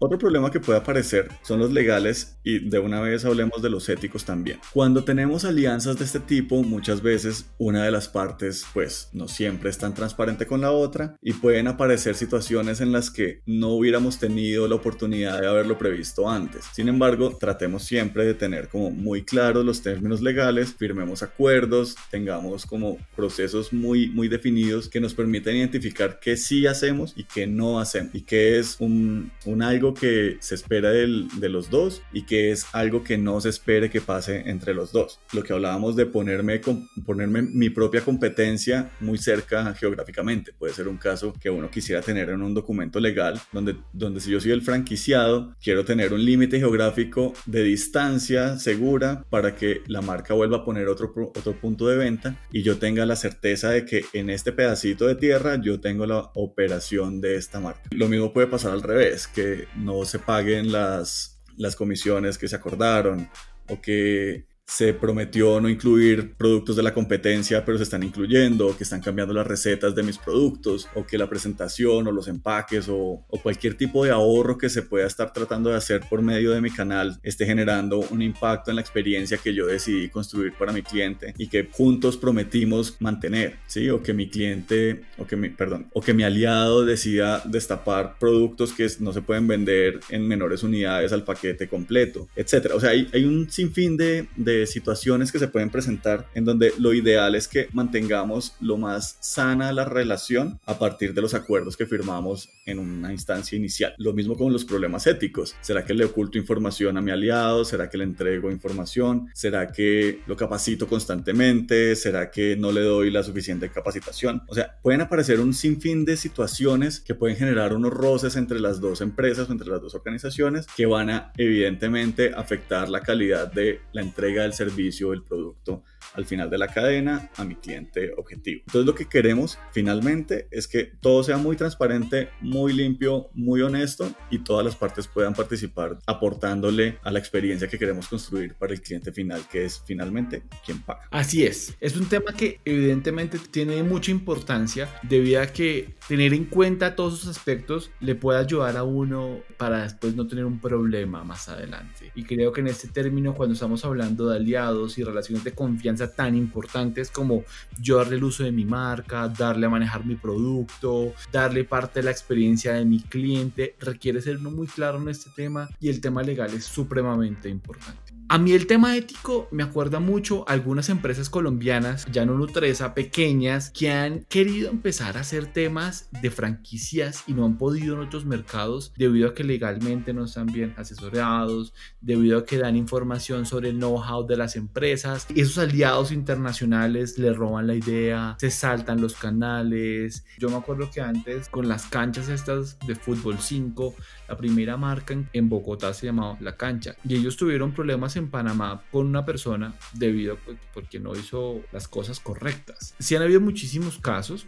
Otro 0.00 0.18
problema 0.18 0.50
que 0.50 0.58
puede 0.58 0.80
aparecer 0.80 1.28
son 1.42 1.60
los 1.60 1.72
legales 1.72 2.36
y 2.42 2.68
de 2.68 2.80
una 2.80 3.00
vez 3.00 3.24
hablemos 3.24 3.62
de 3.62 3.70
los 3.70 3.88
éticos 3.88 4.24
también. 4.24 4.58
Cuando 4.72 5.04
tenemos 5.04 5.44
alianzas 5.44 5.98
de 5.98 6.04
este 6.04 6.18
tipo, 6.18 6.62
muchas 6.64 7.00
veces 7.00 7.46
una 7.58 7.84
de 7.84 7.92
las 7.92 8.08
partes 8.08 8.66
pues 8.74 9.08
no 9.12 9.28
siempre 9.28 9.70
es 9.70 9.78
tan 9.78 9.94
transparente 9.94 10.46
con 10.46 10.60
la 10.60 10.72
otra 10.72 11.16
y 11.22 11.32
pueden 11.32 11.68
aparecer 11.68 12.16
situaciones 12.16 12.80
en 12.80 12.90
las 12.90 13.10
que 13.10 13.40
no 13.46 13.68
hubiéramos 13.68 14.18
tenido 14.18 14.66
la 14.66 14.74
oportunidad 14.74 15.40
de 15.40 15.46
haberlo 15.46 15.78
previsto 15.78 16.28
antes. 16.28 16.64
Sin 16.72 16.88
embargo, 16.88 17.36
tratemos 17.38 17.84
siempre 17.84 18.26
de 18.26 18.34
tener 18.34 18.68
como 18.68 18.90
muy 18.90 19.22
claros 19.22 19.64
los 19.64 19.80
términos 19.80 20.20
legales, 20.20 20.74
firmemos 20.74 21.22
acuerdos, 21.22 21.94
tengamos 22.10 22.66
como 22.66 22.98
procesos 23.14 23.72
muy 23.72 24.08
muy 24.08 24.26
definidos 24.26 24.88
que 24.88 25.00
nos 25.00 25.14
permiten 25.14 25.56
identificar 25.56 26.18
qué 26.20 26.36
sí 26.36 26.66
hacemos 26.66 27.12
y 27.16 27.24
qué 27.24 27.46
no 27.46 27.78
hacemos 27.78 28.12
y 28.14 28.22
qué 28.22 28.58
es 28.58 28.76
un, 28.80 29.30
un 29.44 29.62
algo 29.62 29.83
que 29.92 30.38
se 30.40 30.54
espera 30.54 30.90
de 30.90 31.48
los 31.48 31.68
dos 31.68 32.02
y 32.12 32.22
que 32.22 32.52
es 32.52 32.66
algo 32.72 33.04
que 33.04 33.18
no 33.18 33.40
se 33.40 33.48
espere 33.50 33.90
que 33.90 34.00
pase 34.00 34.44
entre 34.46 34.72
los 34.72 34.92
dos. 34.92 35.20
Lo 35.32 35.42
que 35.42 35.52
hablábamos 35.52 35.96
de 35.96 36.06
ponerme, 36.06 36.60
ponerme 37.04 37.42
mi 37.42 37.70
propia 37.70 38.00
competencia 38.00 38.90
muy 39.00 39.18
cerca 39.18 39.74
geográficamente. 39.74 40.52
Puede 40.52 40.72
ser 40.72 40.88
un 40.88 40.96
caso 40.96 41.34
que 41.40 41.50
uno 41.50 41.70
quisiera 41.70 42.00
tener 42.00 42.30
en 42.30 42.42
un 42.42 42.54
documento 42.54 43.00
legal 43.00 43.40
donde, 43.52 43.76
donde 43.92 44.20
si 44.20 44.30
yo 44.30 44.40
soy 44.40 44.52
el 44.52 44.62
franquiciado, 44.62 45.54
quiero 45.62 45.84
tener 45.84 46.12
un 46.12 46.24
límite 46.24 46.58
geográfico 46.58 47.32
de 47.46 47.62
distancia 47.62 48.58
segura 48.58 49.24
para 49.28 49.54
que 49.54 49.82
la 49.86 50.00
marca 50.00 50.34
vuelva 50.34 50.58
a 50.58 50.64
poner 50.64 50.88
otro, 50.88 51.12
otro 51.16 51.60
punto 51.60 51.88
de 51.88 51.96
venta 51.96 52.40
y 52.52 52.62
yo 52.62 52.78
tenga 52.78 53.04
la 53.06 53.16
certeza 53.16 53.70
de 53.70 53.84
que 53.84 54.04
en 54.12 54.30
este 54.30 54.52
pedacito 54.52 55.06
de 55.06 55.14
tierra 55.14 55.60
yo 55.60 55.80
tengo 55.80 56.06
la 56.06 56.30
operación 56.34 57.20
de 57.20 57.36
esta 57.36 57.60
marca. 57.60 57.82
Lo 57.90 58.08
mismo 58.08 58.32
puede 58.32 58.46
pasar 58.46 58.72
al 58.72 58.82
revés, 58.82 59.26
que 59.26 59.66
no 59.76 60.04
se 60.04 60.18
paguen 60.18 60.72
las, 60.72 61.40
las 61.56 61.76
comisiones 61.76 62.38
que 62.38 62.48
se 62.48 62.56
acordaron 62.56 63.28
o 63.68 63.80
que 63.80 64.46
se 64.66 64.94
prometió 64.94 65.60
no 65.60 65.68
incluir 65.68 66.34
productos 66.36 66.76
de 66.76 66.82
la 66.82 66.94
competencia, 66.94 67.64
pero 67.64 67.76
se 67.76 67.84
están 67.84 68.02
incluyendo, 68.02 68.76
que 68.76 68.84
están 68.84 69.00
cambiando 69.00 69.34
las 69.34 69.46
recetas 69.46 69.94
de 69.94 70.02
mis 70.02 70.18
productos, 70.18 70.88
o 70.94 71.06
que 71.06 71.18
la 71.18 71.28
presentación 71.28 72.06
o 72.06 72.12
los 72.12 72.28
empaques 72.28 72.86
o, 72.88 73.24
cualquier 73.42 73.74
tipo 73.74 74.04
de 74.04 74.10
ahorro 74.10 74.56
que 74.56 74.70
se 74.70 74.80
pueda 74.80 75.06
estar 75.06 75.32
tratando 75.32 75.68
de 75.68 75.76
hacer 75.76 76.00
por 76.08 76.22
medio 76.22 76.52
de 76.52 76.62
mi 76.62 76.70
canal 76.70 77.18
esté 77.22 77.44
generando 77.44 77.98
un 77.98 78.22
impacto 78.22 78.70
en 78.70 78.76
la 78.76 78.80
experiencia 78.80 79.36
que 79.36 79.52
yo 79.52 79.66
decidí 79.66 80.08
construir 80.08 80.54
para 80.54 80.72
mi 80.72 80.80
cliente 80.80 81.34
y 81.36 81.48
que 81.48 81.68
juntos 81.70 82.16
prometimos 82.16 82.96
mantener, 83.00 83.56
¿sí? 83.66 83.90
O 83.90 84.02
que 84.02 84.14
mi 84.14 84.30
cliente, 84.30 85.04
o 85.18 85.26
que 85.26 85.36
mi, 85.36 85.50
perdón, 85.50 85.88
o 85.92 86.00
que 86.00 86.14
mi 86.14 86.22
aliado 86.22 86.86
decida 86.86 87.42
destapar 87.44 88.18
productos 88.18 88.72
que 88.72 88.88
no 89.00 89.12
se 89.12 89.20
pueden 89.20 89.46
vender 89.46 90.00
en 90.08 90.26
menores 90.26 90.62
unidades 90.62 91.12
al 91.12 91.24
paquete 91.24 91.68
completo, 91.68 92.28
etcétera. 92.34 92.76
O 92.76 92.80
sea, 92.80 92.90
hay, 92.90 93.24
un 93.24 93.50
sinfín 93.50 93.96
de 93.96 94.26
situaciones 94.66 95.32
que 95.32 95.38
se 95.38 95.48
pueden 95.48 95.70
presentar 95.70 96.28
en 96.34 96.44
donde 96.44 96.72
lo 96.78 96.94
ideal 96.94 97.34
es 97.34 97.48
que 97.48 97.68
mantengamos 97.72 98.54
lo 98.60 98.76
más 98.76 99.16
sana 99.20 99.72
la 99.72 99.84
relación 99.84 100.60
a 100.64 100.78
partir 100.78 101.14
de 101.14 101.22
los 101.22 101.34
acuerdos 101.34 101.76
que 101.76 101.86
firmamos 101.86 102.50
en 102.66 102.78
una 102.78 103.12
instancia 103.12 103.56
inicial. 103.56 103.94
Lo 103.98 104.12
mismo 104.12 104.36
con 104.36 104.52
los 104.52 104.64
problemas 104.64 105.06
éticos. 105.06 105.54
¿Será 105.60 105.84
que 105.84 105.94
le 105.94 106.04
oculto 106.04 106.38
información 106.38 106.96
a 106.96 107.00
mi 107.00 107.10
aliado? 107.10 107.64
¿Será 107.64 107.88
que 107.88 107.98
le 107.98 108.04
entrego 108.04 108.50
información? 108.50 109.28
¿Será 109.34 109.72
que 109.72 110.20
lo 110.26 110.36
capacito 110.36 110.86
constantemente? 110.86 111.96
¿Será 111.96 112.30
que 112.30 112.56
no 112.56 112.72
le 112.72 112.82
doy 112.82 113.10
la 113.10 113.22
suficiente 113.22 113.70
capacitación? 113.70 114.42
O 114.48 114.54
sea, 114.54 114.78
pueden 114.82 115.00
aparecer 115.00 115.40
un 115.40 115.54
sinfín 115.54 116.04
de 116.04 116.16
situaciones 116.16 117.00
que 117.00 117.14
pueden 117.14 117.36
generar 117.36 117.74
unos 117.74 117.92
roces 117.92 118.36
entre 118.36 118.60
las 118.60 118.80
dos 118.80 119.00
empresas 119.00 119.48
o 119.48 119.52
entre 119.52 119.68
las 119.68 119.80
dos 119.80 119.94
organizaciones 119.94 120.66
que 120.76 120.86
van 120.86 121.10
a 121.10 121.32
evidentemente 121.36 122.32
afectar 122.34 122.88
la 122.88 123.00
calidad 123.00 123.52
de 123.52 123.80
la 123.92 124.02
entrega 124.02 124.43
del 124.44 124.52
servicio 124.54 125.08
o 125.08 125.12
el 125.12 125.22
producto 125.22 125.82
al 126.14 126.24
final 126.24 126.50
de 126.50 126.58
la 126.58 126.68
cadena 126.68 127.30
a 127.36 127.44
mi 127.44 127.54
cliente 127.56 128.12
objetivo. 128.16 128.62
Entonces 128.66 128.86
lo 128.86 128.94
que 128.94 129.06
queremos 129.06 129.58
finalmente 129.72 130.48
es 130.50 130.68
que 130.68 130.92
todo 131.00 131.22
sea 131.22 131.36
muy 131.36 131.56
transparente, 131.56 132.30
muy 132.40 132.72
limpio, 132.72 133.30
muy 133.34 133.62
honesto 133.62 134.12
y 134.30 134.38
todas 134.38 134.64
las 134.64 134.76
partes 134.76 135.06
puedan 135.06 135.34
participar 135.34 135.98
aportándole 136.06 136.98
a 137.02 137.10
la 137.10 137.18
experiencia 137.18 137.68
que 137.68 137.78
queremos 137.78 138.08
construir 138.08 138.54
para 138.54 138.72
el 138.72 138.80
cliente 138.80 139.12
final, 139.12 139.42
que 139.50 139.64
es 139.64 139.82
finalmente 139.84 140.42
quien 140.64 140.80
paga. 140.80 141.08
Así 141.10 141.44
es, 141.44 141.74
es 141.80 141.96
un 141.96 142.06
tema 142.06 142.32
que 142.32 142.60
evidentemente 142.64 143.38
tiene 143.50 143.82
mucha 143.82 144.10
importancia 144.10 144.88
debido 145.02 145.40
a 145.40 145.46
que 145.46 145.94
tener 146.08 146.34
en 146.34 146.44
cuenta 146.44 146.94
todos 146.96 147.20
esos 147.20 147.36
aspectos 147.36 147.90
le 148.00 148.14
puede 148.14 148.38
ayudar 148.38 148.76
a 148.76 148.82
uno 148.82 149.40
para 149.56 149.82
después 149.82 150.14
no 150.14 150.26
tener 150.26 150.44
un 150.44 150.60
problema 150.60 151.24
más 151.24 151.48
adelante. 151.48 152.12
Y 152.14 152.24
creo 152.24 152.52
que 152.52 152.60
en 152.60 152.68
este 152.68 152.88
término, 152.88 153.34
cuando 153.34 153.54
estamos 153.54 153.84
hablando 153.84 154.28
de 154.28 154.36
aliados 154.36 154.98
y 154.98 155.04
relaciones 155.04 155.44
de 155.44 155.52
confianza, 155.52 155.93
tan 156.14 156.34
importantes 156.34 157.10
como 157.10 157.44
yo 157.80 157.98
darle 157.98 158.16
el 158.16 158.24
uso 158.24 158.44
de 158.44 158.52
mi 158.52 158.64
marca, 158.64 159.28
darle 159.28 159.66
a 159.66 159.70
manejar 159.70 160.04
mi 160.04 160.16
producto, 160.16 161.14
darle 161.32 161.64
parte 161.64 162.00
de 162.00 162.04
la 162.04 162.10
experiencia 162.10 162.74
de 162.74 162.84
mi 162.84 163.00
cliente, 163.00 163.76
requiere 163.80 164.20
ser 164.20 164.38
uno 164.38 164.50
muy 164.50 164.66
claro 164.66 165.00
en 165.00 165.08
este 165.08 165.30
tema 165.30 165.68
y 165.80 165.88
el 165.88 166.00
tema 166.00 166.22
legal 166.22 166.52
es 166.54 166.64
supremamente 166.64 167.48
importante. 167.48 168.03
A 168.26 168.38
mí 168.38 168.52
el 168.52 168.66
tema 168.66 168.96
ético 168.96 169.48
me 169.50 169.62
acuerda 169.62 170.00
mucho 170.00 170.48
a 170.48 170.52
algunas 170.54 170.88
empresas 170.88 171.28
colombianas, 171.28 172.06
ya 172.10 172.24
no 172.24 172.34
nutresa, 172.34 172.94
pequeñas, 172.94 173.70
que 173.70 173.92
han 173.92 174.24
querido 174.24 174.70
empezar 174.70 175.18
a 175.18 175.20
hacer 175.20 175.52
temas 175.52 176.08
de 176.22 176.30
franquicias 176.30 177.24
y 177.26 177.34
no 177.34 177.44
han 177.44 177.58
podido 177.58 177.94
en 177.94 178.00
otros 178.00 178.24
mercados 178.24 178.94
debido 178.96 179.28
a 179.28 179.34
que 179.34 179.44
legalmente 179.44 180.14
no 180.14 180.24
están 180.24 180.46
bien 180.46 180.72
asesorados, 180.78 181.74
debido 182.00 182.38
a 182.38 182.46
que 182.46 182.56
dan 182.56 182.76
información 182.76 183.44
sobre 183.44 183.68
el 183.68 183.76
know-how 183.76 184.26
de 184.26 184.38
las 184.38 184.56
empresas. 184.56 185.26
Esos 185.34 185.58
aliados 185.58 186.10
internacionales 186.10 187.18
le 187.18 187.34
roban 187.34 187.66
la 187.66 187.74
idea, 187.74 188.36
se 188.40 188.50
saltan 188.50 189.02
los 189.02 189.14
canales. 189.14 190.24
Yo 190.38 190.48
me 190.48 190.56
acuerdo 190.56 190.90
que 190.90 191.02
antes 191.02 191.50
con 191.50 191.68
las 191.68 191.86
canchas 191.86 192.30
estas 192.30 192.78
de 192.80 192.94
fútbol 192.94 193.36
5, 193.38 193.94
la 194.28 194.36
primera 194.38 194.78
marca 194.78 195.14
en 195.34 195.48
Bogotá 195.50 195.92
se 195.92 196.06
llamaba 196.06 196.38
La 196.40 196.56
Cancha 196.56 196.96
y 197.06 197.16
ellos 197.16 197.36
tuvieron 197.36 197.72
problemas 197.72 198.13
en 198.16 198.30
Panamá 198.30 198.82
con 198.90 199.06
una 199.06 199.24
persona 199.24 199.74
debido 199.92 200.34
a 200.34 200.38
porque 200.72 201.00
no 201.00 201.14
hizo 201.14 201.60
las 201.72 201.88
cosas 201.88 202.20
correctas. 202.20 202.94
Sí 202.98 203.14
han 203.16 203.22
habido 203.22 203.40
muchísimos 203.40 203.98
casos, 203.98 204.46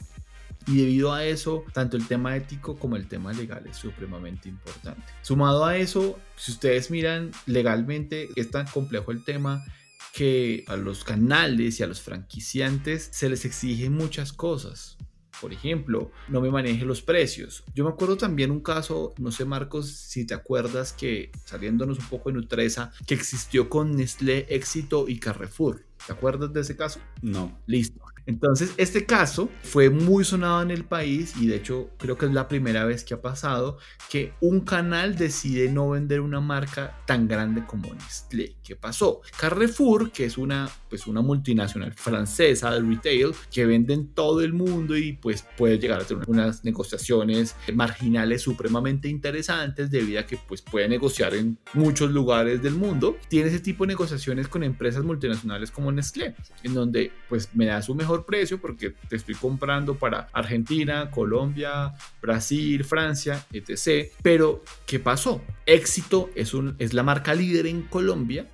y 0.67 0.79
debido 0.79 1.13
a 1.13 1.25
eso, 1.25 1.65
tanto 1.73 1.97
el 1.97 2.09
tema 2.09 2.35
ético 2.37 2.77
como 2.77 2.97
el 2.97 3.07
tema 3.07 3.33
legal 3.33 3.65
es 3.69 3.77
supremamente 3.77 4.49
importante. 4.49 5.03
Sumado 5.23 5.65
a 5.65 5.77
eso, 5.77 6.19
si 6.35 6.51
ustedes 6.51 6.91
miran 6.91 7.31
legalmente, 7.47 8.31
es 8.35 8.51
tan 8.51 8.67
complejo 8.67 9.13
el 9.13 9.23
tema 9.23 9.65
que 10.13 10.65
a 10.67 10.77
los 10.77 11.05
canales 11.05 11.79
y 11.79 11.83
a 11.85 11.87
los 11.87 12.01
franquiciantes 12.01 13.09
se 13.13 13.29
les 13.29 13.45
exigen 13.45 13.93
muchas 13.93 14.33
cosas. 14.33 14.97
Por 15.40 15.52
ejemplo, 15.52 16.11
no 16.28 16.40
me 16.40 16.50
maneje 16.50 16.85
los 16.85 17.02
precios. 17.02 17.64
Yo 17.75 17.85
me 17.85 17.90
acuerdo 17.90 18.16
también 18.16 18.50
un 18.50 18.61
caso, 18.61 19.14
no 19.19 19.31
sé 19.31 19.45
Marcos 19.45 19.90
si 19.90 20.25
te 20.26 20.35
acuerdas 20.35 20.93
que 20.93 21.31
saliéndonos 21.45 21.99
un 21.99 22.07
poco 22.07 22.31
de 22.31 22.37
Nutresa, 22.37 22.93
que 23.07 23.14
existió 23.14 23.69
con 23.69 23.97
Nestlé, 23.97 24.47
Éxito 24.49 25.07
y 25.09 25.19
Carrefour. 25.19 25.85
¿Te 26.07 26.12
acuerdas 26.12 26.52
de 26.52 26.61
ese 26.61 26.76
caso? 26.76 27.00
No. 27.23 27.59
Listo. 27.66 28.06
Entonces, 28.26 28.73
este 28.76 29.06
caso 29.06 29.49
fue 29.62 29.88
muy 29.88 30.25
sonado 30.25 30.62
en 30.62 30.71
el 30.71 30.85
país 30.85 31.35
y 31.40 31.47
de 31.47 31.56
hecho 31.56 31.90
creo 31.97 32.18
que 32.18 32.26
es 32.26 32.33
la 32.33 32.49
primera 32.49 32.85
vez 32.85 33.04
que 33.04 33.14
ha 33.14 33.23
pasado 33.23 33.78
que 34.11 34.33
un 34.40 34.61
canal 34.61 35.16
decide 35.16 35.71
no 35.71 35.90
vender 35.90 36.21
una 36.21 36.40
marca 36.40 36.99
tan 37.06 37.28
grande 37.28 37.64
como 37.66 37.95
Nestlé. 37.95 38.56
¿Qué 38.64 38.75
pasó? 38.75 39.21
Carrefour, 39.38 40.11
que 40.11 40.25
es 40.25 40.38
una, 40.38 40.68
pues 40.88 41.06
una 41.06 41.23
multinacional 41.23 41.92
francesa 41.95 42.73
de 42.73 42.80
retail 42.80 43.33
que 43.52 43.64
vende 43.64 43.95
en 43.95 44.09
todo 44.09 44.40
el 44.40 44.52
mundo 44.52 44.97
y 44.97 45.12
pues 45.12 45.45
puede 45.56 45.78
llegar 45.78 46.00
a 46.00 46.04
tener 46.04 46.28
unas 46.28 46.64
negociaciones 46.64 47.54
marginales 47.75 48.42
supremamente 48.42 49.09
interesantes 49.09 49.90
debido 49.90 50.21
a 50.21 50.26
que 50.26 50.38
pues 50.49 50.62
puede 50.62 50.88
negociar 50.88 51.35
en 51.35 51.59
muchos 51.75 52.11
lugares 52.11 52.62
del 52.62 52.75
mundo. 52.75 53.16
Tiene 53.28 53.49
ese 53.49 53.61
tipo 53.61 53.85
de 53.85 53.88
negociaciones 53.88 54.49
con 54.49 54.64
empresas 54.64 55.04
multinacionales 55.04 55.71
como 55.71 55.92
Nestlé, 55.92 56.35
en 56.62 56.75
donde 56.75 57.12
pues 57.28 57.50
me 57.54 57.66
da 57.66 57.83
su 57.83 57.95
mejor 57.95 58.16
precio 58.25 58.61
porque 58.61 58.95
te 59.09 59.17
estoy 59.17 59.35
comprando 59.35 59.97
para 59.97 60.29
Argentina, 60.33 61.11
Colombia, 61.11 61.93
Brasil, 62.23 62.85
Francia, 62.85 63.45
etc. 63.53 64.11
Pero, 64.23 64.63
¿qué 64.87 64.99
pasó? 64.99 65.43
Éxito 65.67 66.31
es, 66.35 66.55
un, 66.55 66.77
es 66.79 66.95
la 66.95 67.03
marca 67.03 67.35
líder 67.35 67.67
en 67.67 67.83
Colombia, 67.83 68.51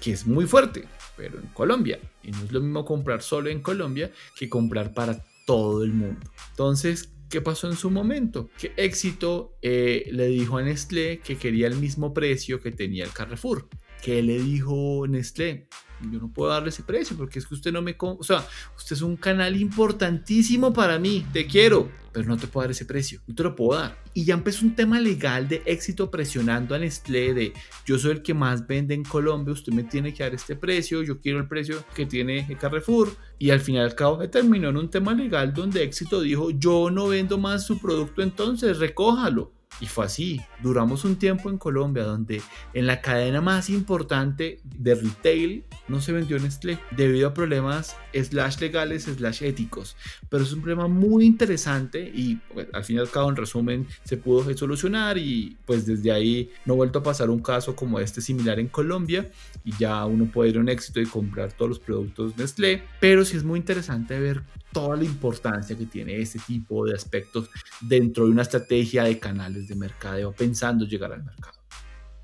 que 0.00 0.12
es 0.12 0.26
muy 0.26 0.46
fuerte, 0.46 0.84
pero 1.16 1.38
en 1.38 1.46
Colombia. 1.48 1.98
Y 2.22 2.32
no 2.32 2.44
es 2.44 2.52
lo 2.52 2.60
mismo 2.60 2.84
comprar 2.84 3.22
solo 3.22 3.48
en 3.48 3.62
Colombia 3.62 4.10
que 4.36 4.48
comprar 4.48 4.92
para 4.92 5.24
todo 5.46 5.84
el 5.84 5.92
mundo. 5.92 6.30
Entonces, 6.50 7.10
¿qué 7.30 7.40
pasó 7.40 7.68
en 7.68 7.76
su 7.76 7.90
momento? 7.90 8.50
Que 8.58 8.72
éxito 8.76 9.56
eh, 9.62 10.08
le 10.12 10.26
dijo 10.26 10.58
a 10.58 10.62
Nestlé 10.62 11.20
que 11.20 11.36
quería 11.36 11.68
el 11.68 11.76
mismo 11.76 12.12
precio 12.12 12.60
que 12.60 12.72
tenía 12.72 13.04
el 13.04 13.12
Carrefour. 13.12 13.68
¿Qué 14.02 14.22
le 14.22 14.38
dijo 14.40 15.06
Nestlé? 15.08 15.68
Yo 16.10 16.20
no 16.20 16.28
puedo 16.32 16.50
darle 16.50 16.68
ese 16.68 16.82
precio 16.82 17.16
porque 17.16 17.38
es 17.38 17.46
que 17.46 17.54
usted 17.54 17.72
no 17.72 17.82
me... 17.82 17.96
O 17.98 18.22
sea, 18.22 18.46
usted 18.76 18.96
es 18.96 19.02
un 19.02 19.16
canal 19.16 19.56
importantísimo 19.56 20.72
para 20.72 20.98
mí, 20.98 21.26
te 21.32 21.46
quiero, 21.46 21.90
pero 22.12 22.26
no 22.28 22.36
te 22.36 22.46
puedo 22.46 22.64
dar 22.64 22.70
ese 22.70 22.84
precio, 22.84 23.20
no 23.26 23.34
te 23.34 23.42
lo 23.42 23.54
puedo 23.54 23.80
dar. 23.80 23.98
Y 24.14 24.24
ya 24.24 24.34
empezó 24.34 24.64
un 24.64 24.74
tema 24.74 25.00
legal 25.00 25.48
de 25.48 25.62
éxito 25.66 26.10
presionando 26.10 26.74
a 26.74 26.78
Nestlé 26.78 27.34
de 27.34 27.52
yo 27.84 27.98
soy 27.98 28.12
el 28.12 28.22
que 28.22 28.34
más 28.34 28.66
vende 28.66 28.94
en 28.94 29.04
Colombia, 29.04 29.52
usted 29.52 29.72
me 29.72 29.84
tiene 29.84 30.14
que 30.14 30.22
dar 30.22 30.34
este 30.34 30.56
precio, 30.56 31.02
yo 31.02 31.20
quiero 31.20 31.38
el 31.38 31.48
precio 31.48 31.84
que 31.94 32.06
tiene 32.06 32.46
Carrefour. 32.58 33.14
Y 33.38 33.50
al 33.50 33.60
final 33.60 33.84
al 33.84 33.94
cabo 33.94 34.18
terminó 34.30 34.70
en 34.70 34.76
un 34.78 34.90
tema 34.90 35.12
legal 35.12 35.52
donde 35.52 35.82
éxito 35.82 36.20
dijo 36.20 36.50
yo 36.50 36.90
no 36.90 37.08
vendo 37.08 37.36
más 37.38 37.66
su 37.66 37.78
producto 37.78 38.22
entonces, 38.22 38.78
recójalo. 38.78 39.52
Y 39.80 39.86
fue 39.86 40.06
así. 40.06 40.40
Duramos 40.62 41.04
un 41.04 41.16
tiempo 41.16 41.50
en 41.50 41.58
Colombia 41.58 42.04
donde 42.04 42.40
en 42.72 42.86
la 42.86 43.00
cadena 43.00 43.40
más 43.40 43.68
importante 43.68 44.60
de 44.64 44.94
retail 44.94 45.64
no 45.88 46.00
se 46.00 46.12
vendió 46.12 46.38
Nestlé 46.38 46.78
debido 46.96 47.28
a 47.28 47.34
problemas 47.34 47.96
slash 48.12 48.58
legales 48.60 49.04
slash 49.04 49.42
éticos. 49.42 49.96
Pero 50.28 50.44
es 50.44 50.52
un 50.52 50.60
problema 50.60 50.88
muy 50.88 51.26
interesante 51.26 52.10
y 52.14 52.36
pues, 52.52 52.68
al 52.72 52.84
fin 52.84 52.96
y 52.96 52.98
al 53.00 53.10
cabo 53.10 53.28
en 53.28 53.36
resumen 53.36 53.86
se 54.04 54.16
pudo 54.16 54.56
solucionar 54.56 55.18
y 55.18 55.56
pues 55.66 55.86
desde 55.86 56.12
ahí 56.12 56.50
no 56.64 56.74
ha 56.74 56.76
vuelto 56.76 57.00
a 57.00 57.02
pasar 57.02 57.30
un 57.30 57.40
caso 57.40 57.76
como 57.76 58.00
este 58.00 58.20
similar 58.20 58.58
en 58.58 58.68
Colombia 58.68 59.30
y 59.64 59.76
ya 59.76 60.04
uno 60.06 60.30
puede 60.32 60.50
ir 60.50 60.56
a 60.56 60.60
un 60.60 60.68
éxito 60.68 61.00
y 61.00 61.06
comprar 61.06 61.52
todos 61.52 61.68
los 61.68 61.78
productos 61.78 62.36
Nestlé. 62.36 62.82
Pero 63.00 63.24
sí 63.24 63.36
es 63.36 63.44
muy 63.44 63.58
interesante 63.58 64.18
ver 64.18 64.42
toda 64.76 64.94
la 64.94 65.04
importancia 65.04 65.74
que 65.74 65.86
tiene 65.86 66.20
este 66.20 66.38
tipo 66.38 66.84
de 66.84 66.92
aspectos 66.92 67.48
dentro 67.80 68.26
de 68.26 68.32
una 68.32 68.42
estrategia 68.42 69.04
de 69.04 69.18
canales 69.18 69.68
de 69.68 69.74
mercadeo 69.74 70.32
pensando 70.32 70.84
llegar 70.84 71.14
al 71.14 71.24
mercado. 71.24 71.56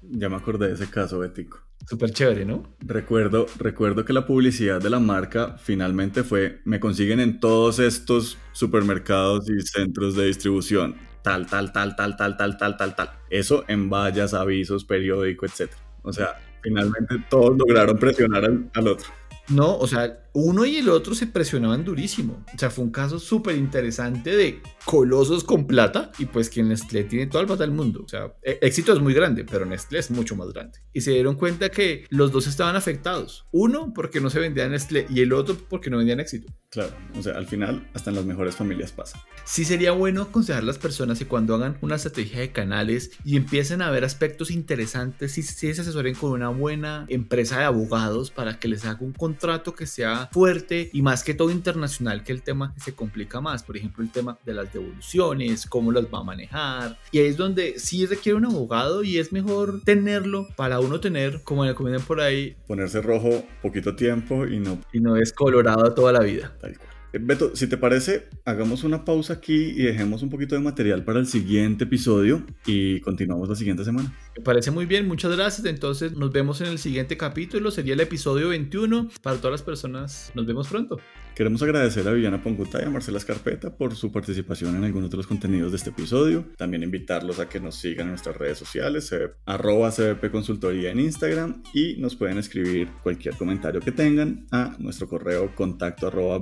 Ya 0.03 0.29
me 0.29 0.37
acordé 0.37 0.69
de 0.69 0.75
ese 0.75 0.91
caso, 0.91 1.21
Bético. 1.21 1.61
Súper 1.89 2.11
chévere, 2.11 2.45
¿no? 2.45 2.75
Recuerdo, 2.81 3.47
recuerdo 3.59 4.05
que 4.05 4.13
la 4.13 4.27
publicidad 4.27 4.83
de 4.83 4.91
la 4.91 5.01
marca 5.01 5.57
finalmente 5.57 6.25
fue, 6.25 6.61
me 6.67 6.79
consiguen 6.79 7.21
en 7.21 7.41
todos 7.41 7.79
estos 7.79 8.37
supermercados 8.53 9.49
y 9.49 9.59
centros 9.63 10.15
de 10.15 10.27
distribución, 10.27 10.97
tal, 11.23 11.47
tal, 11.47 11.73
tal, 11.73 11.97
tal, 11.97 12.19
tal, 12.19 12.37
tal, 12.37 12.59
tal, 12.59 12.77
tal, 12.77 12.95
tal. 12.95 13.11
Eso 13.31 13.65
en 13.67 13.89
vallas, 13.89 14.35
avisos, 14.35 14.85
periódico, 14.85 15.47
etc. 15.47 15.71
O 16.03 16.13
sea, 16.13 16.39
finalmente 16.63 17.17
todos 17.31 17.57
lograron 17.57 17.97
presionar 17.97 18.45
al, 18.45 18.71
al 18.75 18.89
otro. 18.89 19.09
No, 19.49 19.79
o 19.79 19.87
sea, 19.87 20.22
uno 20.35 20.65
y 20.65 20.77
el 20.79 20.89
otro 20.89 21.15
se 21.15 21.27
presionaban 21.27 21.85
durísimo. 21.85 22.45
O 22.55 22.59
sea, 22.59 22.71
fue 22.71 22.85
un 22.85 22.91
caso 22.91 23.19
súper 23.19 23.57
interesante 23.57 24.35
de 24.35 24.63
colosos 24.85 25.45
con 25.45 25.67
plata 25.67 26.11
y 26.19 26.27
pues 26.27 26.49
que 26.49 26.63
Nestlé 26.63 27.05
tiene 27.05 27.27
toda 27.27 27.43
la 27.43 27.49
plata 27.49 27.65
del 27.65 27.73
mundo. 27.73 28.03
O 28.05 28.09
sea, 28.09 28.35
e, 28.43 28.59
éxito 28.63 28.93
es 28.93 29.01
muy 29.01 29.15
grande, 29.15 29.45
pero 29.45 29.67
Nestlé 29.67 29.99
es 29.99 30.11
mucho 30.11 30.35
más 30.35 30.49
grande. 30.53 30.79
Y 30.93 31.03
se 31.03 31.13
dieron 31.13 31.37
cuenta 31.37 31.69
que 31.71 32.07
los 32.09 32.33
dos 32.33 32.47
estaban 32.47 32.77
afectados. 32.77 33.47
Uno 33.53 33.93
porque 33.95 34.21
no 34.21 34.31
se 34.31 34.41
vendía 34.41 34.69
Nestlé 34.69 35.07
y 35.11 35.21
el 35.21 35.33
otro 35.33 35.57
porque 35.69 35.91
no 35.91 35.99
vendían 35.99 36.21
éxito. 36.21 36.53
Claro, 36.71 36.93
o 37.19 37.23
sea, 37.23 37.37
al 37.37 37.47
final 37.47 37.87
hasta 37.93 38.09
en 38.09 38.17
las 38.17 38.25
mejores 38.25 38.57
familias 38.57 38.93
pasa. 38.93 39.23
Sí 39.45 39.67
sería 39.67 39.93
bueno 39.93 40.23
aconsejar 40.23 40.63
a 40.63 40.67
las 40.67 40.79
personas 40.79 41.19
que 41.19 41.27
cuando 41.27 41.55
hagan 41.55 41.77
una 41.83 41.97
estrategia 41.97 42.41
de 42.41 42.53
canales 42.53 43.11
y 43.25 43.37
empiecen 43.37 43.83
a 43.83 43.91
ver 43.91 44.05
aspectos 44.05 44.51
interesantes, 44.51 45.33
si, 45.33 45.43
si 45.43 45.75
se 45.75 45.83
asesoren 45.83 46.15
con 46.15 46.31
una 46.31 46.49
buena 46.49 47.05
empresa 47.11 47.59
de 47.59 47.65
abogados 47.65 48.31
para 48.31 48.59
que 48.59 48.69
les 48.69 48.87
haga 48.87 49.01
un 49.03 49.13
contrato 49.13 49.75
que 49.75 49.87
sea 49.87 50.22
fuerte 50.31 50.91
y 50.93 51.03
más 51.03 51.25
que 51.25 51.35
todo 51.35 51.51
internacional, 51.51 52.25
que 52.25 52.33
el 52.33 52.43
tema 52.43 52.75
se 52.77 52.95
complica 52.95 53.41
más. 53.41 53.63
Por 53.63 53.77
ejemplo, 53.77 54.03
el 54.05 54.11
tema 54.11 54.39
de 54.45 54.55
las 54.55 54.73
devoluciones, 54.73 55.67
cómo 55.67 55.93
las 55.93 56.05
va 56.05 56.21
a 56.21 56.25
manejar. 56.25 56.99
Y 57.11 57.19
ahí 57.19 57.27
es 57.27 57.37
donde 57.37 57.79
sí 57.79 58.07
requiere 58.07 58.37
un 58.37 58.45
abogado 58.45 59.03
y 59.03 59.19
es 59.19 59.33
mejor 59.33 59.83
tenerlo 59.85 60.47
para 60.57 60.81
uno 60.81 61.01
tener, 61.01 61.43
como 61.43 61.65
le 61.65 61.75
comentan 61.75 62.03
por 62.03 62.21
ahí, 62.21 62.57
ponerse 62.67 63.01
rojo 63.01 63.45
poquito 63.61 63.95
tiempo 63.97 64.47
y 64.47 64.59
no, 64.59 64.79
y 64.93 65.01
no 65.01 65.17
es 65.17 65.33
colorado 65.33 65.93
toda 65.95 66.13
la 66.13 66.21
vida. 66.21 66.57
Tal 66.61 66.77
cual. 66.77 66.93
Eh, 67.13 67.19
Beto, 67.21 67.55
si 67.55 67.67
te 67.67 67.77
parece, 67.77 68.29
hagamos 68.45 68.85
una 68.85 69.05
pausa 69.05 69.35
aquí 69.35 69.55
y 69.55 69.83
dejemos 69.83 70.23
un 70.23 70.31
poquito 70.31 70.55
de 70.55 70.63
material 70.63 71.05
para 71.05 71.19
el 71.19 71.27
siguiente 71.27 71.85
episodio 71.85 72.45
y 72.65 73.01
continuamos 73.01 73.49
la 73.49 73.55
siguiente 73.55 73.85
semana. 73.85 74.15
Me 74.37 74.43
parece 74.43 74.71
muy 74.71 74.87
bien, 74.87 75.07
muchas 75.07 75.35
gracias. 75.37 75.67
Entonces 75.67 76.13
nos 76.13 76.33
vemos 76.33 76.61
en 76.61 76.69
el 76.69 76.79
siguiente 76.79 77.17
capítulo, 77.17 77.71
sería 77.71 77.95
el 77.95 78.01
episodio 78.01 78.49
21. 78.49 79.09
Para 79.23 79.37
todas 79.37 79.53
las 79.53 79.63
personas, 79.63 80.33
nos 80.35 80.47
vemos 80.47 80.69
pronto. 80.69 80.99
Queremos 81.35 81.63
agradecer 81.63 82.07
a 82.07 82.13
Viviana 82.13 82.43
Ponguta 82.43 82.81
y 82.83 82.85
a 82.85 82.91
Marcela 82.91 83.17
Escarpeta 83.17 83.75
por 83.75 83.95
su 83.95 84.13
participación 84.13 84.77
en 84.77 84.85
algunos 84.85 85.11
de 85.11 85.17
los 85.17 85.27
contenidos 85.27 85.73
de 85.73 85.79
este 85.79 85.91
episodio. 85.91 86.45
También 86.59 86.83
invitarlos 86.83 87.41
a 87.41 87.49
que 87.49 87.59
nos 87.59 87.77
sigan 87.77 88.07
en 88.07 88.11
nuestras 88.11 88.37
redes 88.37 88.59
sociales, 88.59 89.15
arroba 89.47 89.91
CBP 89.91 90.31
Consultoría 90.31 90.91
en 90.91 91.01
Instagram 91.01 91.63
y 91.73 91.97
nos 91.99 92.17
pueden 92.17 92.39
escribir 92.39 92.89
cualquier 93.03 93.35
comentario 93.37 93.81
que 93.81 93.93
tengan 93.93 94.47
a 94.51 94.77
nuestro 94.79 95.09
correo 95.09 95.55
contacto 95.55 96.09
arroba 96.09 96.39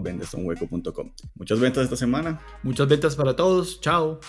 Muchas 1.34 1.60
ventas 1.60 1.84
esta 1.84 1.96
semana. 1.96 2.40
Muchas 2.62 2.88
ventas 2.88 3.14
para 3.14 3.36
todos. 3.36 3.80
Chao. 3.80 4.20